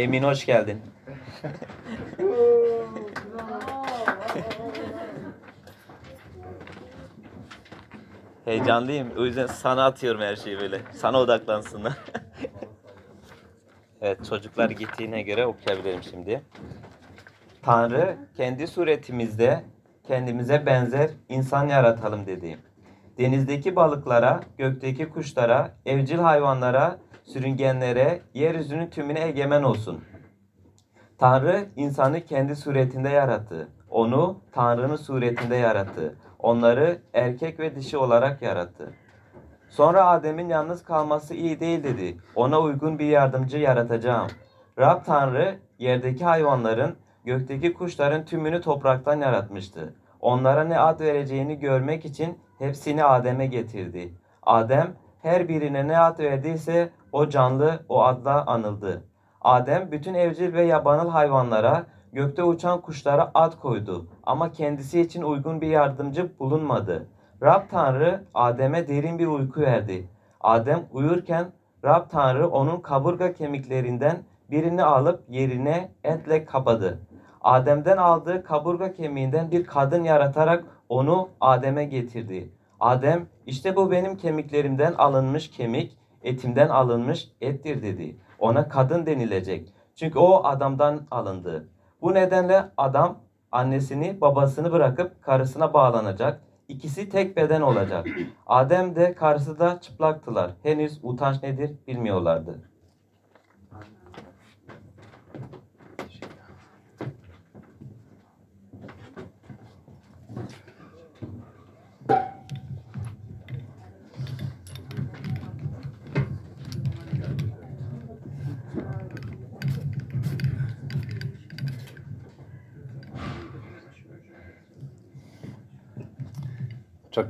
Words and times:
Emin 0.00 0.22
hoş 0.22 0.46
geldin. 0.46 0.82
Heyecanlıyım. 8.44 9.10
O 9.18 9.24
yüzden 9.24 9.46
sana 9.46 9.84
atıyorum 9.84 10.20
her 10.20 10.36
şeyi 10.36 10.60
böyle. 10.60 10.80
Sana 10.92 11.18
odaklansınlar. 11.18 11.92
evet 14.00 14.24
çocuklar 14.28 14.70
gittiğine 14.70 15.22
göre 15.22 15.46
okuyabilirim 15.46 16.02
şimdi. 16.02 16.42
Tanrı 17.62 18.16
kendi 18.36 18.66
suretimizde 18.66 19.64
kendimize 20.06 20.66
benzer 20.66 21.10
insan 21.28 21.68
yaratalım 21.68 22.26
dedi. 22.26 22.58
Denizdeki 23.18 23.76
balıklara, 23.76 24.40
gökteki 24.58 25.08
kuşlara, 25.08 25.74
evcil 25.86 26.18
hayvanlara, 26.18 26.98
sürüngenlere, 27.32 28.22
yeryüzünün 28.34 28.86
tümüne 28.86 29.20
egemen 29.20 29.62
olsun. 29.62 30.04
Tanrı 31.18 31.66
insanı 31.76 32.24
kendi 32.24 32.56
suretinde 32.56 33.08
yarattı. 33.08 33.68
Onu 33.90 34.40
Tanrı'nın 34.52 34.96
suretinde 34.96 35.56
yarattı. 35.56 36.16
Onları 36.38 37.02
erkek 37.14 37.60
ve 37.60 37.76
dişi 37.76 37.96
olarak 37.96 38.42
yarattı. 38.42 38.92
Sonra 39.68 40.06
Adem'in 40.06 40.48
yalnız 40.48 40.84
kalması 40.84 41.34
iyi 41.34 41.60
değil 41.60 41.84
dedi. 41.84 42.16
Ona 42.34 42.60
uygun 42.60 42.98
bir 42.98 43.06
yardımcı 43.06 43.58
yaratacağım. 43.58 44.28
Rab 44.78 45.04
Tanrı 45.04 45.58
yerdeki 45.78 46.24
hayvanların, 46.24 46.96
gökteki 47.24 47.72
kuşların 47.72 48.24
tümünü 48.24 48.60
topraktan 48.60 49.20
yaratmıştı. 49.20 49.94
Onlara 50.20 50.64
ne 50.64 50.78
ad 50.78 51.00
vereceğini 51.00 51.58
görmek 51.58 52.04
için 52.04 52.38
hepsini 52.58 53.04
Adem'e 53.04 53.46
getirdi. 53.46 54.14
Adem 54.42 54.94
her 55.22 55.48
birine 55.48 55.88
ne 55.88 55.98
ad 55.98 56.18
verdiyse 56.18 56.90
o 57.12 57.28
canlı 57.28 57.80
o 57.88 58.02
adla 58.02 58.46
anıldı. 58.46 59.04
Adem 59.40 59.92
bütün 59.92 60.14
evcil 60.14 60.52
ve 60.52 60.62
yabanıl 60.62 61.08
hayvanlara, 61.08 61.86
gökte 62.12 62.42
uçan 62.42 62.80
kuşlara 62.80 63.30
ad 63.34 63.52
koydu 63.60 64.06
ama 64.22 64.52
kendisi 64.52 65.00
için 65.00 65.22
uygun 65.22 65.60
bir 65.60 65.68
yardımcı 65.68 66.38
bulunmadı. 66.38 67.06
Rab 67.42 67.62
Tanrı 67.70 68.24
Adem'e 68.34 68.88
derin 68.88 69.18
bir 69.18 69.26
uyku 69.26 69.60
verdi. 69.60 70.08
Adem 70.40 70.86
uyurken 70.92 71.52
Rab 71.84 72.10
Tanrı 72.10 72.48
onun 72.48 72.80
kaburga 72.80 73.32
kemiklerinden 73.32 74.16
birini 74.50 74.84
alıp 74.84 75.24
yerine 75.28 75.92
etle 76.04 76.44
kapadı. 76.44 76.98
Adem'den 77.40 77.96
aldığı 77.96 78.44
kaburga 78.44 78.92
kemiğinden 78.92 79.50
bir 79.50 79.66
kadın 79.66 80.04
yaratarak 80.04 80.64
onu 80.88 81.28
Adem'e 81.40 81.84
getirdi. 81.84 82.50
Adem 82.80 83.26
işte 83.46 83.76
bu 83.76 83.90
benim 83.90 84.16
kemiklerimden 84.16 84.94
alınmış 84.98 85.50
kemik, 85.50 85.96
etimden 86.22 86.68
alınmış 86.68 87.28
ettir 87.40 87.82
dedi. 87.82 88.16
Ona 88.38 88.68
kadın 88.68 89.06
denilecek. 89.06 89.74
Çünkü 89.96 90.18
o 90.18 90.44
adamdan 90.44 91.06
alındı. 91.10 91.68
Bu 92.02 92.14
nedenle 92.14 92.64
adam 92.76 93.18
annesini 93.52 94.20
babasını 94.20 94.72
bırakıp 94.72 95.22
karısına 95.22 95.74
bağlanacak. 95.74 96.40
İkisi 96.68 97.08
tek 97.08 97.36
beden 97.36 97.60
olacak. 97.60 98.06
Adem 98.46 98.96
de 98.96 99.14
karısı 99.14 99.58
da 99.58 99.80
çıplaktılar. 99.80 100.50
Henüz 100.62 101.00
utanç 101.02 101.42
nedir 101.42 101.76
bilmiyorlardı. 101.86 102.70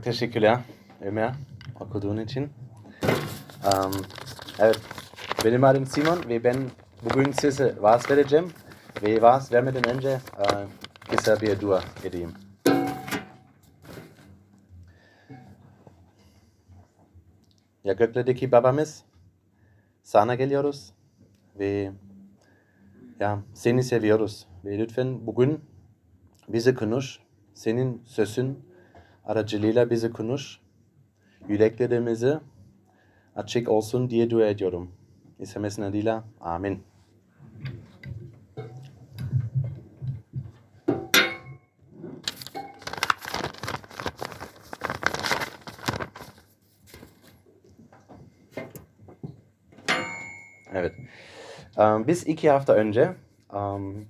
Çok 0.01 0.05
teşekkürler 0.05 0.59
Ömer 1.01 1.35
okuduğun 1.81 2.17
için. 2.17 2.51
Um, 3.65 3.93
evet, 4.59 4.81
benim 5.45 5.65
adım 5.65 5.87
Simon 5.87 6.29
ve 6.29 6.45
ben 6.45 6.57
bugün 7.05 7.33
size 7.33 7.77
vaaz 7.81 8.11
vereceğim. 8.11 8.53
Ve 9.03 9.23
vaaz 9.23 9.53
vermeden 9.53 9.89
önce 9.89 10.21
uh, 10.39 10.69
kısa 11.11 11.41
bir 11.41 11.61
dua 11.61 11.83
edeyim. 12.05 12.33
Ya 17.85 17.93
göklerdeki 17.93 18.53
babamız 18.53 19.05
sana 20.03 20.35
geliyoruz 20.35 20.93
ve 21.59 21.93
ya 23.21 23.39
seni 23.55 23.83
seviyoruz. 23.83 24.47
Ve 24.65 24.79
lütfen 24.79 25.27
bugün 25.27 25.61
bizi 26.49 26.75
konuş. 26.75 27.19
Senin 27.55 28.03
sözün 28.07 28.70
aracılığıyla 29.25 29.91
bizi 29.91 30.13
konuş. 30.13 30.61
Yüreklerimizi 31.49 32.39
açık 33.37 33.69
olsun 33.69 34.11
diye 34.11 34.31
dua 34.31 34.47
ediyorum. 34.47 34.91
İstemesine 35.39 35.85
adıyla 35.85 36.25
amin. 36.41 36.83
Evet. 50.73 50.95
Um, 51.77 52.07
biz 52.07 52.27
iki 52.27 52.51
hafta 52.51 52.73
önce 52.75 53.15
um, 53.53 54.05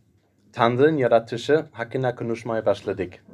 Tanrı'nın 0.52 0.96
yaratışı 0.96 1.66
hakkında 1.72 2.14
konuşmaya 2.14 2.66
başladık. 2.66 3.24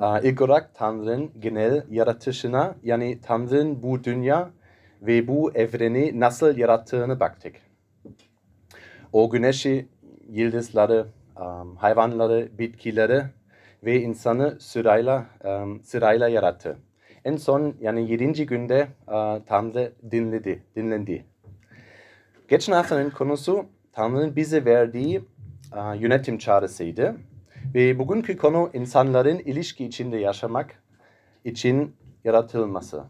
Uh, 0.00 0.20
ilk 0.22 0.40
olarak 0.40 0.74
Tanrı'nın 0.74 1.30
genel 1.40 1.84
yaratışına 1.90 2.74
yani 2.82 3.18
Tanrı'nın 3.22 3.82
bu 3.82 4.04
dünya 4.04 4.50
ve 5.02 5.28
bu 5.28 5.52
evreni 5.52 6.20
nasıl 6.20 6.56
yarattığını 6.56 7.20
baktık. 7.20 7.54
O 9.12 9.30
güneşi, 9.30 9.88
yıldızları, 10.28 11.06
um, 11.40 11.76
hayvanları, 11.76 12.48
bitkileri 12.58 13.22
ve 13.84 14.00
insanı 14.00 14.60
sırayla, 14.60 15.26
um, 15.44 15.82
sırayla 15.82 16.28
yarattı. 16.28 16.76
En 17.24 17.36
son 17.36 17.74
yani 17.80 18.10
yedinci 18.10 18.46
günde 18.46 18.88
uh, 19.08 19.38
Tanrı 19.46 19.92
dinledi, 20.10 20.62
dinlendi. 20.76 21.24
Geçen 22.48 22.72
haftanın 22.72 23.10
konusu 23.10 23.66
Tanrı'nın 23.92 24.36
bize 24.36 24.64
verdiği 24.64 25.20
uh, 25.72 26.00
yönetim 26.00 26.38
çağrısıydı. 26.38 27.16
Ve 27.74 27.98
bugünkü 27.98 28.36
konu 28.36 28.70
insanların 28.74 29.38
ilişki 29.38 29.84
içinde 29.84 30.16
yaşamak 30.16 30.82
için 31.44 31.96
yaratılması. 32.24 33.04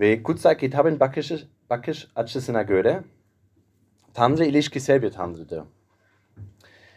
Ve 0.00 0.22
kutsal 0.22 0.54
kitabın 0.54 1.00
bakış, 1.00 1.32
bakış 1.70 2.08
açısına 2.16 2.62
göre 2.62 3.02
Tanrı 4.14 4.44
ilişkisel 4.44 5.02
bir 5.02 5.10
Tanrı'dır. 5.10 5.62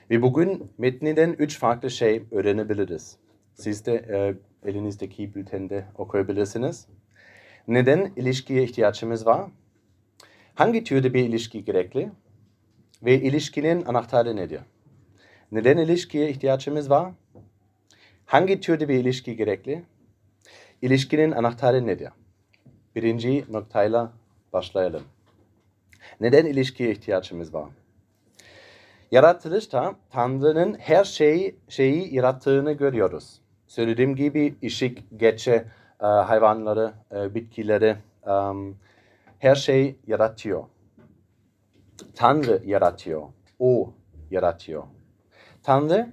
Ve 0.09 0.21
bugün 0.21 0.71
metninden 0.77 1.35
üç 1.39 1.59
farklı 1.59 1.91
şey 1.91 2.23
öğrenebiliriz. 2.31 3.17
Siz 3.53 3.85
de 3.85 3.93
e, 3.93 4.35
elinizdeki 4.69 5.35
bültende 5.35 5.85
okuyabilirsiniz. 5.97 6.87
Neden 7.67 8.11
ilişkiye 8.15 8.63
ihtiyacımız 8.63 9.25
var? 9.25 9.51
Hangi 10.55 10.83
türde 10.83 11.13
bir 11.13 11.23
ilişki 11.23 11.65
gerekli? 11.65 12.11
Ve 13.03 13.21
ilişkinin 13.21 13.85
anahtarı 13.85 14.35
nedir? 14.35 14.61
Neden 15.51 15.77
ilişkiye 15.77 16.29
ihtiyacımız 16.29 16.89
var? 16.89 17.11
Hangi 18.25 18.59
türde 18.59 18.89
bir 18.89 18.95
ilişki 18.95 19.35
gerekli? 19.35 19.83
İlişkinin 20.81 21.31
anahtarı 21.31 21.87
nedir? 21.87 22.09
Birinci 22.95 23.45
noktayla 23.49 24.11
başlayalım. 24.53 25.03
Neden 26.21 26.45
ilişkiye 26.45 26.91
ihtiyacımız 26.91 27.53
var? 27.53 27.69
Yaratılışta 29.11 29.95
Tanrı'nın 30.09 30.73
her 30.73 31.03
şeyi, 31.03 31.55
şeyi 31.69 32.15
yarattığını 32.15 32.71
görüyoruz. 32.71 33.41
Söylediğim 33.67 34.15
gibi 34.15 34.55
ışık, 34.63 34.97
geçe, 35.17 35.65
e, 36.01 36.05
hayvanları, 36.05 36.93
e, 37.15 37.35
bitkileri, 37.35 37.95
um, 38.27 38.77
her 39.39 39.55
şey 39.55 39.95
yaratıyor. 40.07 40.63
Tanrı 42.15 42.61
yaratıyor. 42.65 43.21
O 43.59 43.93
yaratıyor. 44.31 44.83
Tanrı 45.63 46.11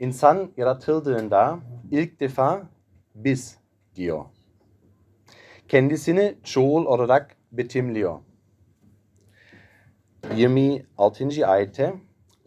insan 0.00 0.52
yaratıldığında 0.56 1.58
ilk 1.90 2.20
defa 2.20 2.62
biz 3.14 3.58
diyor. 3.94 4.24
Kendisini 5.68 6.34
çoğul 6.44 6.86
olarak 6.86 7.36
betimliyor. 7.52 8.18
26. 10.36 11.46
ayette 11.46 11.94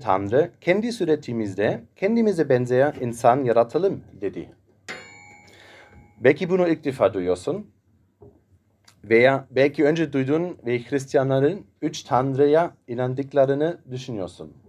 Tanrı 0.01 0.51
kendi 0.62 0.92
suretimizde 0.92 1.83
kendimize 1.95 2.50
benzeyen 2.50 2.94
insan 3.01 3.44
yaratalım 3.44 4.03
dedi. 4.21 4.50
Belki 6.19 6.50
bunu 6.50 6.68
ilk 6.68 6.83
defa 6.83 7.13
duyuyorsun. 7.13 7.71
Veya 9.03 9.48
belki 9.51 9.86
önce 9.86 10.13
duydun 10.13 10.57
ve 10.65 10.80
Hristiyanların 10.80 11.65
üç 11.81 12.03
tanrıya 12.03 12.77
inandıklarını 12.88 13.77
düşünüyorsun. 13.91 14.64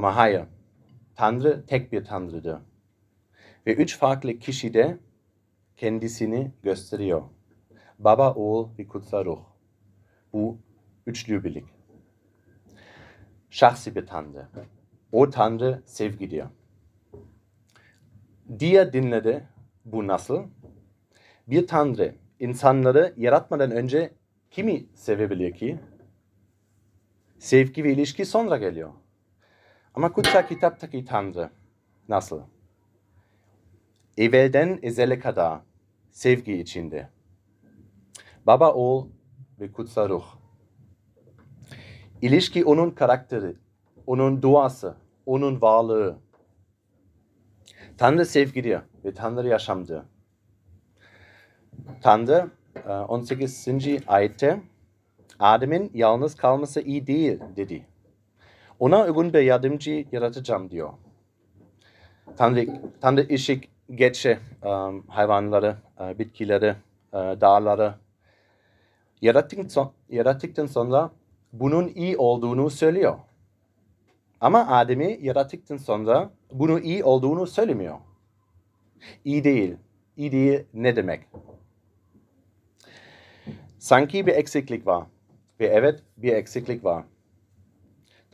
Ama 0.00 0.16
hayır. 0.16 0.42
Tanrı 1.14 1.66
tek 1.66 1.92
bir 1.92 2.04
tanrıdır. 2.04 2.58
Ve 3.66 3.74
üç 3.74 3.98
farklı 3.98 4.38
kişi 4.38 4.74
de 4.74 4.98
kendisini 5.76 6.52
gösteriyor. 6.62 7.22
Baba, 7.98 8.34
oğul 8.34 8.68
ve 8.78 8.86
kutsal 8.86 9.24
ruh. 9.24 9.40
Bu 10.32 10.58
üçlü 11.06 11.44
birlik. 11.44 11.64
Şahsi 13.50 13.94
bir 13.94 14.06
tanrı. 14.06 14.48
O 15.12 15.30
tanrı 15.30 15.82
sevgidir. 15.86 16.44
Diğer 18.58 18.92
dinlerde 18.92 19.42
bu 19.84 20.06
nasıl? 20.06 20.44
Bir 21.48 21.66
tanrı 21.66 22.14
insanları 22.38 23.14
yaratmadan 23.16 23.70
önce 23.70 24.12
kimi 24.50 24.86
sevebilir 24.94 25.52
ki? 25.52 25.78
Sevgi 27.38 27.84
ve 27.84 27.92
ilişki 27.92 28.24
sonra 28.24 28.56
geliyor. 28.56 28.90
Ama 29.94 30.12
kutsal 30.12 30.46
kitaptaki 30.46 31.04
tanrı 31.04 31.50
nasıl? 32.08 32.40
Evvelden 34.16 34.78
ezele 34.82 35.18
kadar 35.18 35.60
sevgi 36.10 36.52
içinde. 36.52 37.08
Baba, 38.46 38.72
oğul 38.72 39.08
ve 39.60 39.72
kutsal 39.72 40.08
ruh. 40.08 40.24
İlişki 42.22 42.64
onun 42.64 42.90
karakteri, 42.90 43.56
onun 44.06 44.42
duası, 44.42 44.96
onun 45.26 45.60
varlığı. 45.60 46.18
Tanrı 47.98 48.26
sevgidir 48.26 48.80
ve 49.04 49.14
Tanrı 49.14 49.48
yaşamdır. 49.48 50.02
Tanrı 52.02 52.50
e, 52.86 52.92
18. 52.92 53.68
ayette 54.06 54.62
Adem'in 55.38 55.90
yalnız 55.94 56.34
kalması 56.34 56.80
iyi 56.80 57.06
değil 57.06 57.40
dedi. 57.56 57.86
Ona 58.80 59.04
uygun 59.04 59.32
bir 59.32 59.42
yardımcı 59.42 60.04
yaratacağım 60.12 60.70
diyor. 60.70 60.92
Tanrı, 62.36 62.66
Tanrı 63.00 63.26
ışık 63.32 63.64
geçe 63.94 64.38
um, 64.64 65.06
hayvanları, 65.06 65.76
e, 66.00 66.18
bitkileri, 66.18 66.74
e, 67.12 67.16
dağları 67.16 67.94
yarattıktan, 69.22 69.90
yarattıktan 70.08 70.66
sonra 70.66 71.10
bunun 71.52 71.88
iyi 71.88 72.16
olduğunu 72.16 72.70
söylüyor. 72.70 73.18
Ama 74.40 74.66
Adem'i 74.66 75.18
yarattıktan 75.22 75.76
sonra 75.76 76.30
bunu 76.52 76.80
iyi 76.80 77.04
olduğunu 77.04 77.46
söylemiyor. 77.46 77.98
İyi 79.24 79.44
değil. 79.44 79.76
İyi 80.16 80.32
değil 80.32 80.64
ne 80.74 80.96
demek? 80.96 81.20
Sanki 83.78 84.26
bir 84.26 84.32
eksiklik 84.32 84.86
var. 84.86 85.04
Ve 85.60 85.66
evet 85.66 86.02
bir 86.16 86.32
eksiklik 86.32 86.84
var. 86.84 87.04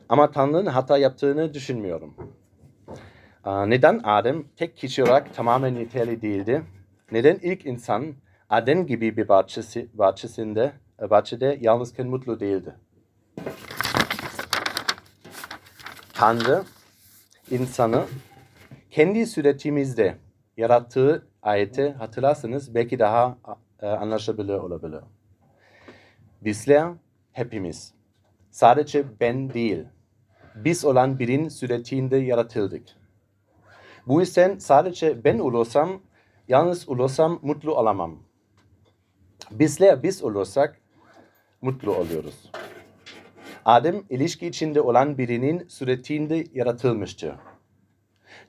Ama 0.09 0.31
Tanrı'nın 0.31 0.67
hata 0.67 0.99
yaptığını 0.99 1.55
düşünmüyorum. 1.55 2.15
Neden 3.47 4.01
Adem 4.05 4.45
tek 4.57 4.77
kişi 4.77 5.05
olarak 5.05 5.35
tamamen 5.35 5.75
yeterli 5.75 6.23
değildi? 6.23 6.63
Neden 7.13 7.39
ilk 7.43 7.67
insan 7.67 8.15
Adem 8.51 8.87
gibi 8.87 9.17
bir 9.17 9.29
bahçesi, 9.29 9.89
bahçesinde, 9.95 10.73
bahçede 11.11 11.59
yalnızken 11.61 12.07
mutlu 12.07 12.41
değildi? 12.41 12.75
Tanrı 16.15 16.65
insanı 17.51 18.05
kendi 18.91 19.27
suretimizde 19.27 20.17
yarattığı 20.57 21.27
ayeti 21.43 21.91
hatırlarsanız 21.93 22.75
belki 22.75 22.99
daha 22.99 23.39
e, 23.83 23.87
olabilir. 24.59 25.01
Bizler 26.45 26.93
hepimiz 27.33 27.95
sadece 28.51 29.05
ben 29.21 29.55
değil 29.55 29.85
biz 30.57 30.85
olan 30.85 31.19
birin 31.19 31.49
suretinde 31.49 32.17
yaratıldık. 32.17 32.83
Bu 34.07 34.21
yüzden 34.21 34.59
sadece 34.59 35.25
ben 35.25 35.39
olursam, 35.39 36.03
yalnız 36.49 36.89
olursam 36.89 37.39
mutlu 37.43 37.75
olamam. 37.75 38.19
Bizler 39.51 40.03
biz 40.03 40.23
olursak 40.25 40.81
mutlu 41.63 41.95
oluyoruz. 41.95 42.51
Adem 43.65 44.03
ilişki 44.11 44.47
içinde 44.47 44.81
olan 44.81 45.19
birinin 45.19 45.69
suretinde 45.69 46.45
yaratılmıştır. 46.53 47.35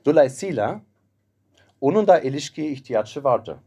Dolayısıyla 0.04 0.80
onun 1.80 2.06
da 2.06 2.20
ilişkiye 2.20 2.70
ihtiyacı 2.70 3.24
vardı. 3.24 3.58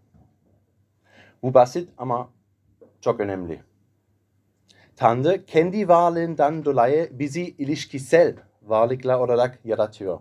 Bu 1.43 1.53
basit 1.53 1.89
ama 1.97 2.29
çok 3.01 3.19
önemli. 3.19 3.70
Tanrı 5.01 5.45
kendi 5.45 5.87
varlığından 5.87 6.65
dolayı 6.65 7.09
bizi 7.11 7.41
ilişkisel 7.41 8.35
varlıklar 8.61 9.19
olarak 9.19 9.59
yaratıyor. 9.65 10.19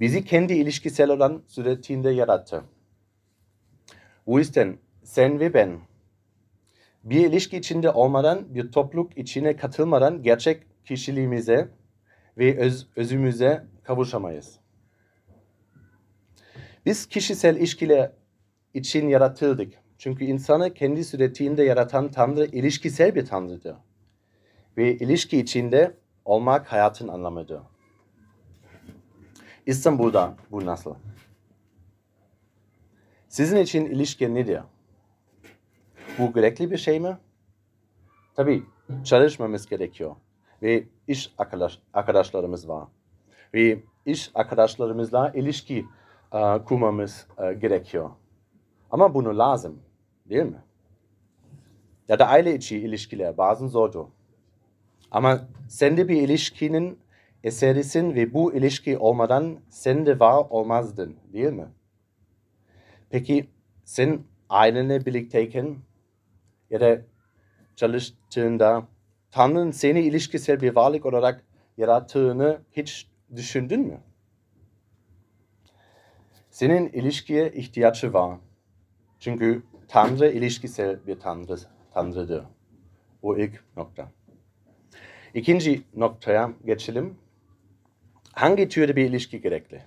Bizi 0.00 0.24
kendi 0.24 0.52
ilişkisel 0.52 1.10
olan 1.10 1.42
suretinde 1.46 2.10
yarattı. 2.10 2.64
Bu 4.26 4.38
yüzden 4.38 4.78
sen 5.02 5.40
ve 5.40 5.54
ben 5.54 5.78
bir 7.04 7.26
ilişki 7.26 7.56
içinde 7.56 7.90
olmadan, 7.90 8.54
bir 8.54 8.72
topluluk 8.72 9.18
içine 9.18 9.56
katılmadan 9.56 10.22
gerçek 10.22 10.62
kişiliğimize 10.84 11.68
ve 12.38 12.58
öz, 12.58 12.88
özümüze 12.96 13.66
kavuşamayız. 13.82 14.58
Biz 16.86 17.06
kişisel 17.06 17.56
ilişkiler 17.56 18.12
için 18.74 19.08
yaratıldık. 19.08 19.74
Çünkü 20.00 20.24
insanı 20.24 20.74
kendi 20.74 21.04
suretinde 21.04 21.62
yaratan 21.62 22.10
Tanrı 22.10 22.46
ilişkisel 22.46 23.14
bir 23.14 23.26
Tanrıdır. 23.26 23.76
Ve 24.76 24.96
ilişki 24.96 25.38
içinde 25.38 25.96
olmak 26.24 26.72
hayatın 26.72 27.08
anlamıdır. 27.08 27.60
İstanbul'da 29.66 30.36
bu 30.50 30.66
nasıl? 30.66 30.94
Sizin 33.28 33.56
için 33.56 33.86
ilişki 33.86 34.34
nedir? 34.34 34.60
Bu 36.18 36.32
gerekli 36.32 36.70
bir 36.70 36.78
şey 36.78 37.00
mi? 37.00 37.18
Tabii 38.34 38.62
çalışmamız 39.04 39.66
gerekiyor. 39.66 40.16
Ve 40.62 40.84
iş 41.08 41.34
arkadaş, 41.38 41.78
arkadaşlarımız 41.92 42.68
var. 42.68 42.88
Ve 43.54 43.82
iş 44.06 44.30
arkadaşlarımızla 44.34 45.32
ilişki 45.34 45.86
uh, 46.32 46.64
kurmamız 46.64 47.26
uh, 47.38 47.60
gerekiyor. 47.60 48.10
Ama 48.90 49.14
bunu 49.14 49.38
lazım. 49.38 49.89
Değil 50.30 50.42
mi? 50.42 50.62
Ya 52.08 52.18
da 52.18 52.28
aile 52.28 52.54
içi 52.54 52.78
ilişkiler 52.78 53.38
bazen 53.38 53.66
zordur. 53.66 54.06
Ama 55.10 55.48
sen 55.68 55.96
de 55.96 56.08
bir 56.08 56.22
ilişkinin 56.22 56.98
eserisin 57.44 58.14
ve 58.14 58.34
bu 58.34 58.54
ilişki 58.54 58.98
olmadan 58.98 59.58
sen 59.68 60.06
de 60.06 60.20
var 60.20 60.46
olmazdın 60.50 61.16
değil 61.32 61.52
mi? 61.52 61.66
Peki 63.10 63.48
sen 63.84 64.20
ailenle 64.48 65.06
birlikteyken 65.06 65.76
ya 66.70 66.80
da 66.80 67.02
çalıştığında 67.76 68.86
Tanrı'nın 69.30 69.70
seni 69.70 70.00
ilişkisel 70.00 70.60
bir 70.60 70.76
varlık 70.76 71.06
olarak 71.06 71.44
yarattığını 71.76 72.60
hiç 72.72 73.08
düşündün 73.36 73.80
mü? 73.80 74.00
Senin 76.50 76.88
ilişkiye 76.88 77.52
ihtiyacı 77.52 78.12
var. 78.12 78.38
Çünkü 79.18 79.62
Tanrı 79.90 80.30
ilişkisel 80.30 81.06
bir 81.06 81.20
tanrı, 81.20 81.56
tanrıdır. 81.94 82.44
Bu 83.22 83.38
ilk 83.38 83.64
nokta. 83.76 84.10
İkinci 85.34 85.82
noktaya 85.96 86.52
geçelim. 86.64 87.18
Hangi 88.32 88.68
türde 88.68 88.96
bir 88.96 89.04
ilişki 89.04 89.40
gerekli? 89.40 89.82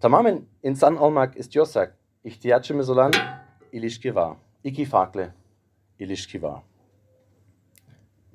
Tamamen 0.00 0.42
insan 0.62 0.96
olmak 0.96 1.36
istiyorsak 1.36 1.98
ihtiyacımız 2.24 2.90
olan 2.90 3.12
ilişki 3.72 4.14
var. 4.14 4.36
İki 4.64 4.84
farklı 4.84 5.28
ilişki 5.98 6.42
var. 6.42 6.62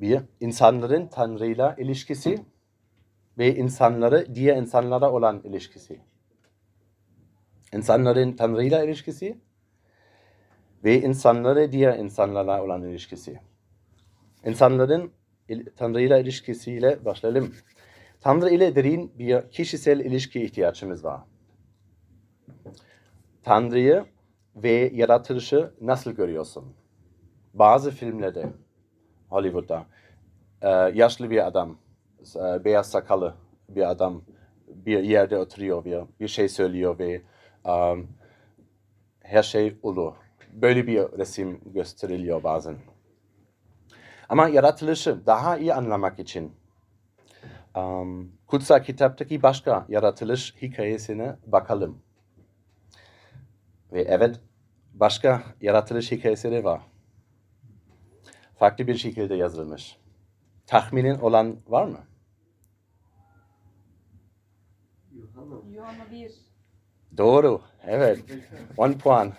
Bir, 0.02 0.22
insanların 0.40 1.08
Tanrı'yla 1.08 1.76
ilişkisi 1.78 2.46
ve 3.38 3.56
insanları 3.56 4.36
diğer 4.36 4.58
insanlara 4.58 5.12
olan 5.12 5.42
ilişkisi. 5.44 6.00
İnsanların 7.74 8.36
Tanrı'yla 8.36 8.84
ilişkisi 8.84 9.38
ve 10.84 11.02
insanları 11.02 11.72
diğer 11.72 12.00
insanlarla 12.00 12.64
olan 12.64 12.84
ilişkisi. 12.84 13.40
İnsanların 14.46 15.12
Tanrı'yla 15.76 16.18
ilişkisiyle 16.18 17.06
başlayalım. 17.06 17.54
Tanrı 18.22 18.50
ile 18.50 18.76
derin 18.76 19.20
bir 19.20 19.52
kişisel 19.52 20.00
ilişki 20.00 20.44
ihtiyacımız 20.44 21.04
var. 21.04 21.22
Tanrı'yı 23.44 24.06
ve 24.56 24.92
yaratılışı 24.94 25.74
nasıl 25.82 26.12
görüyorsun? 26.12 26.76
Bazı 27.54 27.92
filmlerde, 27.92 28.50
Hollywood'da, 29.30 29.86
e, 30.62 30.70
yaşlı 30.70 31.30
bir 31.30 31.48
adam, 31.48 31.78
e, 32.36 32.66
beyaz 32.66 32.92
sakalı 32.92 33.36
bir 33.70 33.90
adam 33.90 34.22
bir 34.68 35.04
yerde 35.04 35.38
oturuyor, 35.38 35.86
bir, 35.86 36.00
bir 36.20 36.28
şey 36.28 36.50
söylüyor 36.50 37.00
ve 37.00 37.22
um, 37.66 38.08
her 39.20 39.44
şey 39.44 39.78
olur 39.84 40.14
böyle 40.62 40.88
bir 40.88 41.00
resim 41.00 41.62
gösteriliyor 41.66 42.44
bazen. 42.44 42.76
Ama 44.30 44.48
yaratılışı 44.48 45.26
daha 45.26 45.58
iyi 45.58 45.74
anlamak 45.74 46.20
için 46.20 46.52
um, 47.76 48.32
kutsal 48.48 48.84
kitaptaki 48.84 49.44
başka 49.44 49.86
yaratılış 49.90 50.56
hikayesine 50.62 51.36
bakalım. 51.46 52.02
Ve 53.92 54.02
evet 54.02 54.40
başka 54.94 55.44
yaratılış 55.62 56.12
hikayesi 56.12 56.52
de 56.52 56.64
var. 56.64 56.82
Farklı 58.56 58.88
bir 58.88 58.98
şekilde 58.98 59.36
yazılmış. 59.36 59.98
Tahminin 60.68 61.20
olan 61.20 61.58
var 61.68 61.86
mı? 61.86 62.00
Yuhanna 65.74 66.12
1. 66.12 66.32
Doğru. 67.18 67.62
Evet. 67.86 68.20
10 68.78 68.94
puan. 68.94 69.34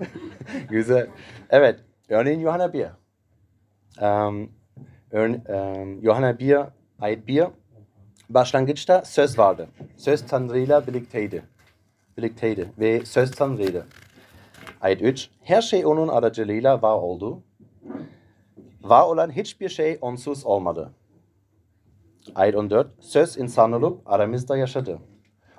Güzel. 0.70 1.06
Evet. 1.50 1.80
Örneğin 2.08 2.40
Yuhanna 2.40 2.72
1. 2.72 2.86
Um, 4.02 4.50
örne, 5.10 5.40
um, 5.48 6.02
Yuhanna 6.02 6.38
1, 6.38 6.58
ayet 7.00 7.28
1. 7.28 7.44
Başlangıçta 8.30 9.04
söz 9.04 9.38
vardı. 9.38 9.68
Söz 9.96 10.26
Tanrı'yla 10.26 10.86
birlikteydi. 10.86 11.42
Birlikteydi. 12.18 12.72
Ve 12.78 13.04
söz 13.04 13.30
Tanrı'ydı. 13.30 13.86
Ayet 14.80 15.02
3. 15.02 15.30
Her 15.42 15.62
şey 15.62 15.86
onun 15.86 16.08
aracılığıyla 16.08 16.82
var 16.82 16.94
oldu. 16.94 17.42
Var 18.82 19.02
olan 19.06 19.30
hiçbir 19.30 19.68
şey 19.68 19.98
onsuz 20.00 20.46
olmadı. 20.46 20.90
Ayet 22.34 22.54
14. 22.54 22.90
Söz 23.00 23.38
insan 23.38 23.72
olup 23.72 24.12
aramızda 24.12 24.56
yaşadı. 24.56 24.98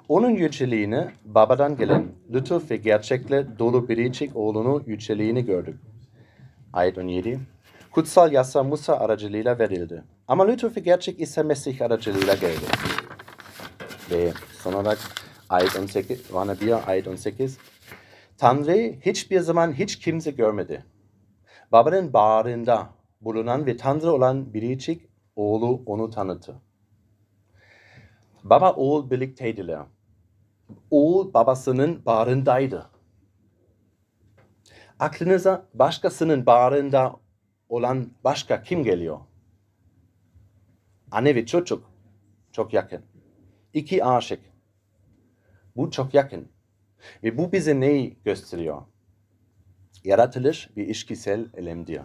Onun 0.10 0.30
yüceliğini 0.30 1.08
babadan 1.26 1.78
gelen 1.78 2.06
lütuf 2.34 2.72
ve 2.72 2.78
gerçekle 2.78 3.60
dolu 3.60 3.90
biricik 3.90 4.36
oğlunu 4.36 4.84
yüceliğini 4.86 5.46
gördük. 5.46 5.80
Ayet 6.74 6.98
17. 6.98 7.40
Kutsal 7.92 8.32
yasa 8.32 8.64
Musa 8.64 8.98
aracılığıyla 8.98 9.60
verildi. 9.60 10.04
Ama 10.28 10.46
lütuf 10.46 10.78
ve 10.78 10.82
gerçek 10.82 11.20
ise 11.20 11.44
Mesih 11.44 11.82
aracılığıyla 11.82 12.34
geldi. 12.34 12.66
Ve 14.12 14.34
son 14.64 14.74
olarak 14.74 14.98
ayet 15.50 15.80
18, 15.80 16.30
Yuhanna 16.30 16.62
1, 16.62 16.90
ayet 16.90 17.08
18. 17.08 17.58
Tanrı 18.38 18.96
hiçbir 19.02 19.40
zaman 19.40 19.74
hiç 19.74 20.00
kimse 20.00 20.32
görmedi. 20.32 20.86
Babanın 21.72 22.14
bağrında 22.14 22.90
bulunan 23.22 23.66
ve 23.66 23.78
Tanrı 23.78 24.12
olan 24.12 24.54
biricik 24.54 25.10
oğlu 25.36 25.82
onu 25.86 26.10
tanıttı. 26.10 26.56
Baba 28.44 28.74
oğul 28.74 29.12
birlikteydiler. 29.12 29.80
Oğul 30.92 31.34
babasının 31.34 32.06
bağrındaydı. 32.06 32.90
Aklınıza 35.00 35.66
başkasının 35.74 36.46
bağrında 36.46 37.16
olan 37.70 38.12
başka 38.24 38.62
kim 38.62 38.84
geliyor? 38.84 39.20
Anne 41.12 41.36
ve 41.36 41.46
çocuk. 41.46 41.92
Çok 42.52 42.74
yakın. 42.74 43.02
İki 43.74 44.06
aşık. 44.06 44.40
Bu 45.76 45.92
çok 45.92 46.14
yakın. 46.14 46.52
Ve 47.24 47.38
bu 47.38 47.52
bize 47.52 47.80
neyi 47.80 48.20
gösteriyor? 48.26 48.82
Yaratılış 50.04 50.78
bir 50.78 50.88
işkisel 50.88 51.50
elemdir. 51.54 52.02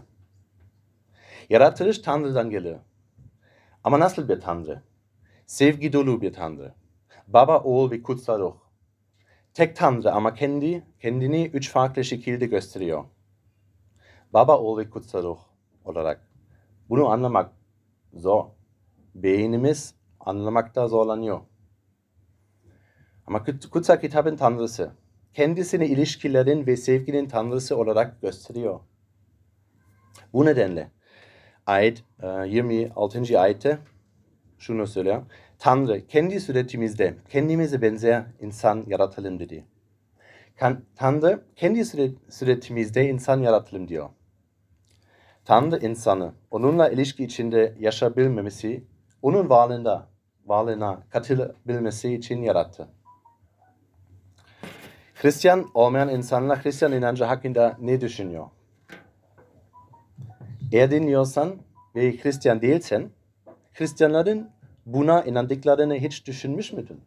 Yaratılış 1.51 1.99
Tanrı'dan 1.99 2.51
geliyor. 2.51 2.79
Ama 3.85 4.01
nasıl 4.01 4.29
bir 4.29 4.41
Tanrı? 4.41 4.83
Sevgi 5.47 5.93
dolu 5.93 6.23
bir 6.23 6.33
Tanrı. 6.33 6.75
Baba, 7.29 7.59
oğul 7.59 7.91
ve 7.91 8.03
kutsal 8.03 8.41
ruh. 8.41 8.57
Tek 9.55 9.77
Tanrı 9.77 10.13
ama 10.13 10.35
kendi 10.35 10.85
kendini 11.01 11.47
üç 11.47 11.71
farklı 11.71 12.05
şekilde 12.05 12.47
gösteriyor. 12.47 13.05
Baba, 14.33 14.59
oğul 14.59 14.79
ve 14.79 14.91
kutsal 14.91 15.23
ruh 15.23 15.39
olarak. 15.85 16.29
Bunu 16.89 17.09
anlamak 17.09 17.53
zor. 18.15 18.45
Beynimiz 19.15 19.95
anlamakta 20.21 20.89
zorlanıyor. 20.89 21.41
Ama 23.27 23.39
kut- 23.39 23.71
kutsal 23.71 23.97
kitabın 24.01 24.37
Tanrısı 24.37 24.93
kendisini 25.35 25.87
ilişkilerin 25.87 26.67
ve 26.67 26.77
sevginin 26.77 27.29
Tanrısı 27.29 27.77
olarak 27.77 28.23
gösteriyor. 28.23 28.81
Bu 30.33 30.45
nedenle 30.45 30.91
ayet 31.67 32.05
e, 32.23 32.27
26. 32.49 33.41
ayette 33.41 33.79
şunu 34.59 34.87
söylüyor. 34.87 35.23
Tanrı 35.59 36.07
kendi 36.07 36.41
suretimizde 36.41 37.15
kendimize 37.29 37.83
benzer 37.83 38.25
insan 38.41 38.85
yaratalım 38.87 39.39
dedi. 39.39 39.65
Tanrı 40.97 41.43
kendi 41.57 41.81
sure- 41.81 42.15
suretimizde 42.31 43.09
insan 43.09 43.41
yaratalım 43.43 43.89
diyor. 43.89 44.09
Tanrı 45.45 45.79
insanı 45.87 46.33
onunla 46.51 46.89
ilişki 46.89 47.25
içinde 47.25 47.75
yaşayabilmemesi, 47.81 48.85
onun 49.23 49.51
varlığında, 49.51 50.09
varlığına 50.47 51.03
katılabilmesi 51.11 52.15
için 52.15 52.43
yarattı. 52.43 52.89
Hristiyan 55.15 55.71
olmayan 55.75 56.09
insanlar 56.09 56.65
Hristiyan 56.65 56.93
inancı 56.93 57.25
hakkında 57.25 57.77
ne 57.81 58.01
düşünüyor? 58.01 58.47
Eğer 60.73 60.91
dinliyorsan 60.91 61.57
ve 61.97 62.13
Hristiyan 62.23 62.63
değilsen, 62.63 63.11
Hristiyanların 63.73 64.51
buna 64.93 65.23
inandıklarını 65.23 65.95
hiç 65.95 66.27
düşünmüş 66.27 66.73
müydün? 66.73 67.01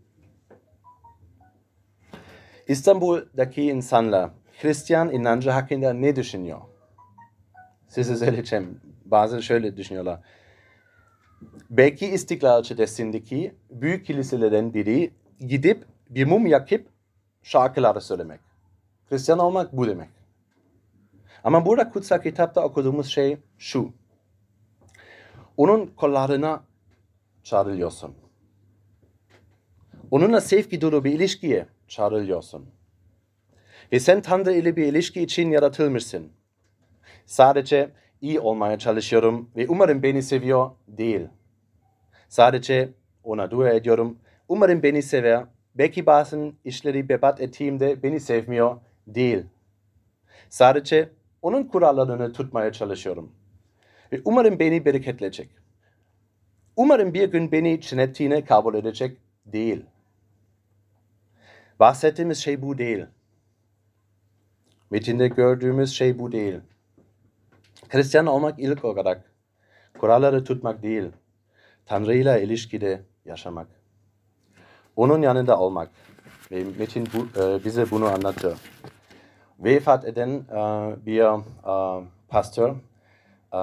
İstanbul'daki 2.67 3.63
insanlar 3.63 4.29
Hristiyan 4.61 5.11
inancı 5.11 5.51
hakkında 5.51 5.93
ne 5.93 6.15
düşünüyor? 6.15 6.61
Size 7.87 8.15
söyleyeceğim. 8.15 8.81
Bazı 9.05 9.43
şöyle 9.43 9.77
düşünüyorlar. 9.77 10.19
Belki 11.69 12.07
İstiklal 12.07 12.63
Caddesi'ndeki 12.63 13.55
büyük 13.69 14.05
kiliselerden 14.05 14.73
biri 14.73 15.13
gidip 15.39 15.85
bir 16.09 16.25
mum 16.25 16.45
yakıp 16.45 16.87
şarkıları 17.43 18.01
söylemek. 18.01 18.39
Hristiyan 19.09 19.39
olmak 19.39 19.77
bu 19.77 19.87
demek. 19.87 20.09
Ama 21.43 21.65
burada 21.65 21.89
kutsal 21.89 22.21
kitapta 22.21 22.61
okuduğumuz 22.61 23.07
şey 23.07 23.37
şu. 23.57 23.93
Onun 25.57 25.87
kollarına 25.87 26.63
çağrılıyorsun. 27.43 28.15
Onunla 30.11 30.41
sevgi 30.41 30.81
dolu 30.81 31.03
bir 31.03 31.11
ilişkiye 31.11 31.67
çağrılıyorsun. 31.87 32.69
Ve 33.91 33.99
sen 33.99 34.21
Tanrı 34.21 34.53
ile 34.53 34.75
bir 34.75 34.85
ilişki 34.85 35.21
için 35.21 35.51
yaratılmışsın. 35.51 36.31
Sadece 37.25 37.91
iyi 38.21 38.39
olmaya 38.39 38.79
çalışıyorum 38.79 39.49
ve 39.55 39.65
umarım 39.69 40.03
beni 40.03 40.23
seviyor 40.23 40.71
değil. 40.87 41.27
Sadece 42.29 42.89
ona 43.23 43.51
dua 43.51 43.69
ediyorum. 43.69 44.17
Umarım 44.47 44.83
beni 44.83 45.03
sever. 45.03 45.45
Belki 45.75 46.05
bazen 46.05 46.53
işleri 46.65 47.09
berbat 47.09 47.41
ettiğimde 47.41 48.03
beni 48.03 48.19
sevmiyor 48.19 48.77
değil. 49.07 49.43
Sadece 50.49 51.09
onun 51.41 51.63
kurallarını 51.63 52.33
tutmaya 52.33 52.71
çalışıyorum. 52.71 53.31
Ve 54.11 54.21
umarım 54.25 54.59
beni 54.59 54.85
bereketleyecek. 54.85 55.60
Umarım 56.75 57.13
bir 57.13 57.31
gün 57.31 57.51
beni 57.51 57.81
cennetine 57.81 58.45
kabul 58.45 58.75
edecek 58.75 59.17
değil. 59.45 59.85
Bahsettiğimiz 61.79 62.37
şey 62.37 62.61
bu 62.61 62.77
değil. 62.77 63.05
Metinde 64.89 65.27
gördüğümüz 65.27 65.93
şey 65.93 66.19
bu 66.19 66.31
değil. 66.31 66.59
Hristiyan 67.89 68.25
olmak 68.25 68.59
ilk 68.59 68.85
olarak 68.85 69.31
kuralları 69.99 70.43
tutmak 70.43 70.83
değil, 70.83 71.05
Tanrı 71.85 72.15
ile 72.15 72.43
ilişkide 72.43 73.01
yaşamak. 73.25 73.67
Onun 74.95 75.21
yanında 75.21 75.59
olmak. 75.59 75.89
Ve 76.51 76.63
Metin 76.79 77.07
bu, 77.13 77.41
e, 77.41 77.65
bize 77.65 77.91
bunu 77.91 78.05
anlatıyor. 78.05 78.57
Vefat 79.59 80.05
eden 80.05 80.29
e, 80.29 81.05
bir 81.05 81.21
e, 81.21 82.07
pastör 82.27 82.75
e, 83.53 83.59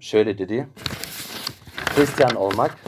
şöyle 0.00 0.38
dedi. 0.38 0.68
Hristiyan 1.96 2.34
olmak? 2.34 2.78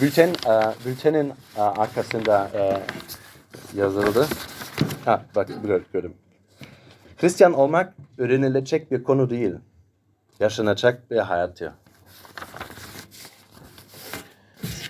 Bülten, 0.00 0.28
e, 0.28 0.74
bültenin 0.86 1.32
e, 1.56 1.60
arkasında 1.60 2.50
e, 2.54 2.82
yazıldı. 3.78 4.26
Ha 5.04 5.24
bak 5.36 5.48
gör- 5.62 5.82
gördüm. 5.92 6.14
Hristiyan 7.16 7.52
olmak 7.52 7.94
öğrenilecek 8.18 8.90
bir 8.90 9.04
konu 9.04 9.30
değil. 9.30 9.54
Yaşanacak 10.40 11.10
bir 11.10 11.16
hayattır. 11.18 11.72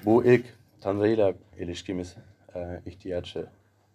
Bu 0.05 0.25
ilk 0.25 0.47
Tanrı 0.81 1.09
ile 1.09 1.35
ilişkimiz, 1.59 2.15
e, 2.55 2.81
ihtiyacı, 2.87 3.47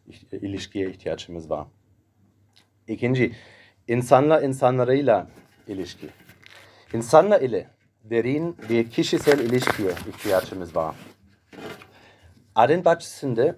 iht- 0.10 0.36
ilişkiye 0.46 0.89
ihtiyacımız 0.89 1.50
var. 1.50 1.68
İkinci, 2.88 3.36
insanla 3.89 4.41
insanlarıyla 4.41 5.27
ilişki. 5.67 6.10
İnsanla 6.93 7.38
ile 7.38 7.67
derin 8.03 8.58
bir 8.69 8.89
kişisel 8.89 9.39
ilişkiye 9.39 9.91
ihtiyacımız 9.91 10.75
var. 10.75 10.96
Arın 12.55 12.86
bahçesinde 12.86 13.55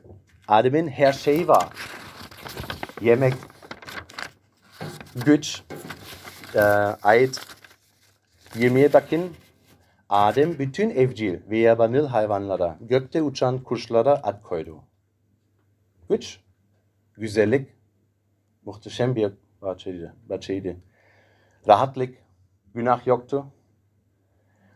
Adem'in 0.48 0.88
her 0.88 1.14
şeyi 1.14 1.48
var. 1.48 1.70
Yemek, 3.02 3.34
güç, 5.26 5.64
e, 6.56 6.60
ait 7.04 7.42
yemeğe 8.56 8.94
bakın. 8.94 9.32
Adem 10.10 10.60
bütün 10.60 10.90
evcil 10.90 11.40
ve 11.50 11.58
yabanıl 11.58 12.08
hayvanlara, 12.08 12.78
gökte 12.82 13.22
uçan 13.22 13.64
kuşlara 13.64 14.24
ad 14.24 14.42
koydu. 14.42 14.84
Güç, 16.10 16.40
güzellik, 17.18 17.70
muhteşem 18.66 19.16
bir 19.16 19.32
bahçeydi. 19.62 20.14
bahçeydi. 20.30 20.78
Rahatlık, 21.68 22.18
günah 22.76 23.08
yoktu. 23.08 23.46